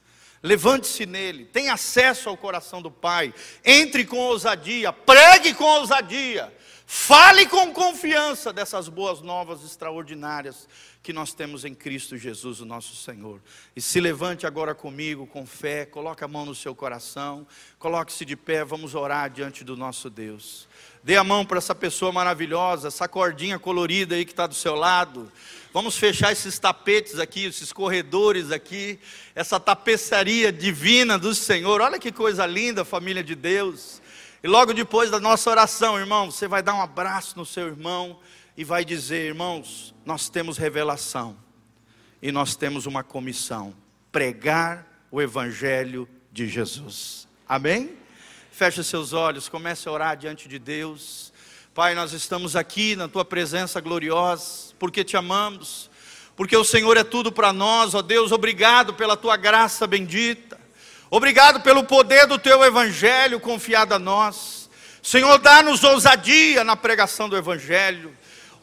Levante-se 0.43 1.07
nele, 1.07 1.45
tenha 1.45 1.75
acesso 1.75 2.29
ao 2.29 2.37
coração 2.37 2.83
do 2.83 2.91
Pai, 2.91 3.33
entre 3.65 4.05
com 4.05 4.17
ousadia, 4.17 4.93
pregue 4.93 5.55
com 5.55 5.63
ousadia, 5.65 6.53
fale 6.85 7.47
com 7.47 7.73
confiança 7.73 8.53
dessas 8.53 8.89
boas 8.89 9.21
novas 9.21 9.63
extraordinárias 9.63 10.69
que 11.01 11.13
nós 11.13 11.33
temos 11.33 11.65
em 11.65 11.75
Cristo 11.75 12.17
Jesus, 12.17 12.61
o 12.61 12.65
nosso 12.65 12.97
Senhor. 12.97 13.41
E 13.75 13.81
se 13.81 14.01
levante 14.01 14.47
agora 14.47 14.75
comigo 14.75 15.27
com 15.29 15.47
fé, 15.47 15.87
coloque 15.87 16.25
a 16.25 16.29
mão 16.29 16.45
no 16.45 16.55
seu 16.55 16.75
coração, 16.75 17.47
coloque-se 17.79 18.25
de 18.25 18.37
pé, 18.37 18.65
vamos 18.65 18.97
orar 18.97 19.31
diante 19.31 19.63
do 19.63 19.77
nosso 19.77 20.11
Deus. 20.11 20.69
Dê 21.03 21.17
a 21.17 21.25
mão 21.25 21.45
para 21.45 21.59
essa 21.59 21.75
pessoa 21.75 22.13
maravilhosa, 22.13 22.89
essa 22.89 23.09
cordinha 23.09 23.59
colorida 23.59 24.15
aí 24.15 24.25
que 24.25 24.31
está 24.31 24.47
do 24.47 24.55
seu 24.55 24.77
lado. 24.77 25.31
Vamos 25.73 25.97
fechar 25.97 26.31
esses 26.31 26.59
tapetes 26.59 27.19
aqui, 27.19 27.47
esses 27.47 27.73
corredores 27.73 28.53
aqui, 28.53 29.01
essa 29.35 29.59
tapeçaria 29.59 30.53
divina 30.53 31.19
do 31.19 31.35
Senhor. 31.35 31.81
Olha 31.81 31.99
que 31.99 32.13
coisa 32.13 32.47
linda, 32.47 32.85
família 32.85 33.25
de 33.25 33.35
Deus. 33.35 34.01
E 34.43 34.47
logo 34.47 34.73
depois 34.73 35.11
da 35.11 35.19
nossa 35.19 35.51
oração, 35.51 35.99
irmão, 35.99 36.31
você 36.31 36.47
vai 36.47 36.63
dar 36.63 36.75
um 36.75 36.83
abraço 36.83 37.37
no 37.37 37.47
seu 37.47 37.67
irmão 37.67 38.21
e 38.57 38.63
vai 38.63 38.85
dizer: 38.85 39.27
irmãos, 39.27 39.95
nós 40.05 40.29
temos 40.29 40.57
revelação 40.57 41.37
e 42.21 42.31
nós 42.31 42.55
temos 42.55 42.87
uma 42.87 43.03
comissão: 43.03 43.75
pregar 44.13 44.87
o 45.11 45.21
Evangelho 45.21 46.09
de 46.31 46.47
Jesus. 46.47 47.27
Amém? 47.49 48.02
Feche 48.55 48.85
seus 48.85 49.15
olhos, 49.15 49.49
comece 49.49 49.89
a 49.89 49.93
orar 49.93 50.15
diante 50.15 50.47
de 50.47 50.59
Deus. 50.59 51.33
Pai, 51.75 51.95
nós 51.95 52.13
estamos 52.13 52.55
aqui 52.55 52.95
na 52.95 53.09
tua 53.09 53.25
presença 53.25 53.81
gloriosa, 53.81 54.75
porque 54.79 55.03
te 55.03 55.17
amamos, 55.17 55.89
porque 56.37 56.55
o 56.55 56.63
Senhor 56.63 56.99
é 56.99 57.03
tudo 57.03 57.33
para 57.33 57.51
nós, 57.51 57.95
ó 57.95 58.03
Deus, 58.03 58.31
obrigado 58.31 58.93
pela 58.93 59.17
tua 59.17 59.39
graça 59.39 59.87
bendita, 59.87 60.61
obrigado 61.11 61.63
pelo 61.63 61.83
poder 61.85 62.27
do 62.27 62.39
teu 62.39 62.63
evangelho 62.63 63.41
confiado 63.41 63.95
a 63.95 63.99
nós. 63.99 64.69
Senhor, 65.03 65.39
dá-nos 65.39 65.83
ousadia 65.83 66.63
na 66.63 66.77
pregação 66.77 67.31
do 67.31 67.37
evangelho. 67.39 68.15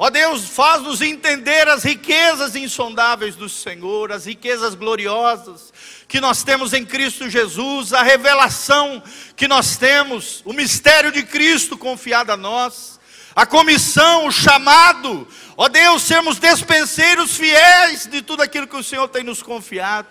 Ó 0.01 0.09
Deus, 0.09 0.47
faz-nos 0.47 1.01
entender 1.01 1.67
as 1.67 1.83
riquezas 1.83 2.55
insondáveis 2.55 3.35
do 3.35 3.49
Senhor, 3.49 4.13
as 4.13 4.25
riquezas 4.25 4.73
gloriosas 4.73 5.73
que 6.07 6.21
nós 6.21 6.41
temos 6.41 6.71
em 6.71 6.85
Cristo 6.85 7.29
Jesus, 7.29 7.91
a 7.91 8.01
revelação 8.01 9.03
que 9.35 9.45
nós 9.45 9.75
temos, 9.75 10.41
o 10.45 10.53
mistério 10.53 11.11
de 11.11 11.23
Cristo 11.23 11.77
confiado 11.77 12.31
a 12.31 12.37
nós, 12.37 12.97
a 13.35 13.45
comissão, 13.45 14.25
o 14.25 14.31
chamado, 14.31 15.27
ó 15.57 15.67
Deus, 15.67 16.01
sermos 16.03 16.39
despenseiros 16.39 17.35
fiéis 17.35 18.07
de 18.07 18.21
tudo 18.21 18.41
aquilo 18.41 18.67
que 18.67 18.77
o 18.77 18.83
Senhor 18.83 19.09
tem 19.09 19.25
nos 19.25 19.43
confiado. 19.43 20.07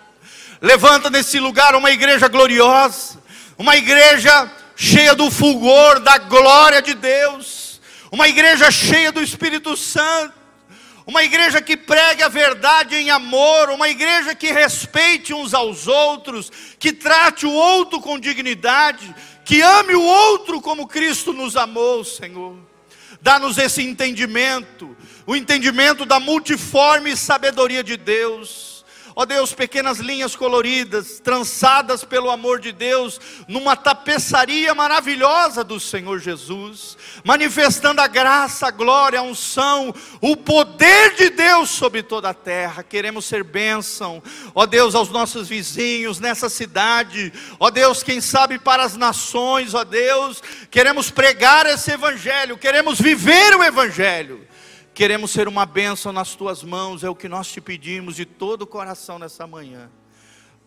Levanta 0.61 1.09
nesse 1.09 1.39
lugar 1.39 1.73
uma 1.73 1.89
igreja 1.89 2.27
gloriosa, 2.27 3.17
uma 3.57 3.75
igreja 3.75 4.51
cheia 4.75 5.15
do 5.15 5.31
fulgor, 5.31 5.99
da 5.99 6.19
glória 6.19 6.79
de 6.79 6.93
Deus 6.93 7.68
uma 8.11 8.27
igreja 8.27 8.71
cheia 8.71 9.11
do 9.11 9.21
Espírito 9.21 9.77
Santo, 9.77 10.33
uma 11.05 11.23
igreja 11.23 11.61
que 11.61 11.75
pregue 11.75 12.21
a 12.21 12.27
verdade 12.27 12.95
em 12.95 13.09
amor, 13.09 13.69
uma 13.69 13.89
igreja 13.89 14.35
que 14.35 14.51
respeite 14.51 15.33
uns 15.33 15.53
aos 15.53 15.87
outros, 15.87 16.51
que 16.77 16.93
trate 16.93 17.45
o 17.45 17.51
outro 17.51 17.99
com 17.99 18.19
dignidade, 18.19 19.15
que 19.43 19.61
ame 19.61 19.95
o 19.95 20.03
outro 20.03 20.61
como 20.61 20.87
Cristo 20.87 21.33
nos 21.33 21.55
amou, 21.55 22.03
Senhor. 22.03 22.57
Dá-nos 23.21 23.57
esse 23.57 23.81
entendimento, 23.81 24.95
o 25.25 25.35
entendimento 25.35 26.05
da 26.05 26.19
multiforme 26.19 27.17
sabedoria 27.17 27.83
de 27.83 27.97
Deus 27.97 28.78
Ó 29.19 29.25
Deus, 29.25 29.53
pequenas 29.53 29.99
linhas 29.99 30.33
coloridas, 30.33 31.19
trançadas 31.19 32.05
pelo 32.05 32.29
amor 32.29 32.57
de 32.57 32.71
Deus, 32.71 33.19
numa 33.49 33.75
tapeçaria 33.75 34.73
maravilhosa 34.73 35.61
do 35.61 35.77
Senhor 35.77 36.19
Jesus, 36.19 36.97
manifestando 37.21 37.99
a 37.99 38.07
graça, 38.07 38.67
a 38.67 38.71
glória, 38.71 39.19
a 39.19 39.21
unção, 39.21 39.93
o 40.21 40.37
poder 40.37 41.15
de 41.15 41.31
Deus 41.31 41.69
sobre 41.69 42.01
toda 42.01 42.29
a 42.29 42.33
terra. 42.33 42.81
Queremos 42.81 43.25
ser 43.25 43.43
bênção, 43.43 44.23
ó 44.55 44.65
Deus, 44.65 44.95
aos 44.95 45.09
nossos 45.09 45.49
vizinhos 45.49 46.21
nessa 46.21 46.47
cidade, 46.47 47.33
ó 47.59 47.69
Deus, 47.69 48.01
quem 48.01 48.21
sabe 48.21 48.57
para 48.57 48.83
as 48.83 48.95
nações, 48.95 49.73
ó 49.73 49.83
Deus, 49.83 50.41
queremos 50.71 51.11
pregar 51.11 51.65
esse 51.65 51.91
Evangelho, 51.91 52.57
queremos 52.57 53.01
viver 53.01 53.53
o 53.53 53.63
Evangelho. 53.65 54.47
Queremos 54.99 55.31
ser 55.31 55.47
uma 55.47 55.65
bênção 55.65 56.11
nas 56.11 56.35
tuas 56.35 56.61
mãos, 56.61 57.05
é 57.05 57.09
o 57.09 57.15
que 57.15 57.29
nós 57.29 57.49
te 57.49 57.61
pedimos 57.61 58.17
de 58.17 58.25
todo 58.25 58.63
o 58.63 58.67
coração 58.67 59.17
nessa 59.17 59.47
manhã, 59.47 59.89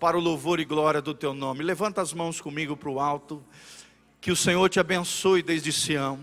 para 0.01 0.17
o 0.17 0.21
louvor 0.21 0.59
e 0.59 0.65
glória 0.65 1.03
do 1.03 1.13
teu 1.13 1.35
nome. 1.35 1.63
Levanta 1.63 2.01
as 2.01 2.15
mãos 2.15 2.41
comigo 2.41 2.75
para 2.75 2.89
o 2.89 2.99
alto, 2.99 3.45
que 4.23 4.33
o 4.33 4.35
Senhor 4.35 4.67
te 4.71 4.81
abençoe 4.81 5.43
desde 5.43 5.71
Sião, 5.71 6.19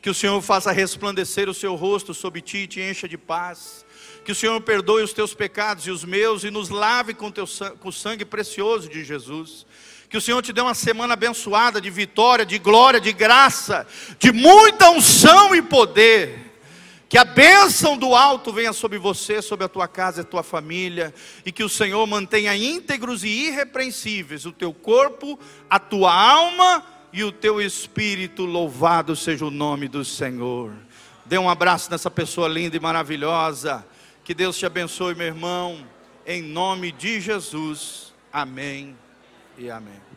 que 0.00 0.08
o 0.08 0.14
Senhor 0.14 0.40
faça 0.40 0.70
resplandecer 0.70 1.48
o 1.48 1.52
seu 1.52 1.74
rosto 1.74 2.14
sobre 2.14 2.40
ti 2.40 2.58
e 2.58 2.66
te 2.68 2.80
encha 2.80 3.08
de 3.08 3.18
paz, 3.18 3.84
que 4.24 4.30
o 4.30 4.34
Senhor 4.36 4.60
perdoe 4.60 5.02
os 5.02 5.12
teus 5.12 5.34
pecados 5.34 5.84
e 5.88 5.90
os 5.90 6.04
meus 6.04 6.44
e 6.44 6.52
nos 6.52 6.68
lave 6.68 7.14
com, 7.14 7.32
teu, 7.32 7.48
com 7.80 7.88
o 7.88 7.92
sangue 7.92 8.24
precioso 8.24 8.88
de 8.88 9.02
Jesus. 9.02 9.66
Que 10.08 10.16
o 10.16 10.20
Senhor 10.20 10.40
te 10.40 10.52
dê 10.52 10.60
uma 10.60 10.74
semana 10.74 11.14
abençoada 11.14 11.80
de 11.80 11.90
vitória, 11.90 12.46
de 12.46 12.60
glória, 12.60 13.00
de 13.00 13.12
graça, 13.12 13.88
de 14.20 14.30
muita 14.30 14.88
unção 14.88 15.52
e 15.52 15.60
poder 15.60 16.49
que 17.10 17.18
a 17.18 17.24
bênção 17.24 17.98
do 17.98 18.14
alto 18.14 18.52
venha 18.52 18.72
sobre 18.72 18.96
você, 18.96 19.42
sobre 19.42 19.66
a 19.66 19.68
tua 19.68 19.86
casa 19.86 20.20
e 20.20 20.22
a 20.22 20.24
tua 20.24 20.42
família, 20.42 21.12
e 21.44 21.50
que 21.50 21.64
o 21.64 21.68
Senhor 21.68 22.06
mantenha 22.06 22.56
íntegros 22.56 23.24
e 23.24 23.48
irrepreensíveis 23.48 24.46
o 24.46 24.52
teu 24.52 24.72
corpo, 24.72 25.38
a 25.68 25.78
tua 25.78 26.14
alma 26.14 26.86
e 27.12 27.24
o 27.24 27.32
teu 27.32 27.60
espírito. 27.60 28.46
Louvado 28.46 29.16
seja 29.16 29.44
o 29.44 29.50
nome 29.50 29.88
do 29.88 30.04
Senhor. 30.04 30.72
Dê 31.26 31.36
um 31.36 31.50
abraço 31.50 31.90
nessa 31.90 32.10
pessoa 32.10 32.48
linda 32.48 32.76
e 32.76 32.80
maravilhosa. 32.80 33.84
Que 34.24 34.32
Deus 34.32 34.56
te 34.56 34.64
abençoe, 34.64 35.14
meu 35.14 35.26
irmão 35.26 35.84
em 36.26 36.42
nome 36.42 36.92
de 36.92 37.20
Jesus. 37.20 38.12
Amém 38.32 38.96
e 39.58 39.68
amém. 39.68 40.09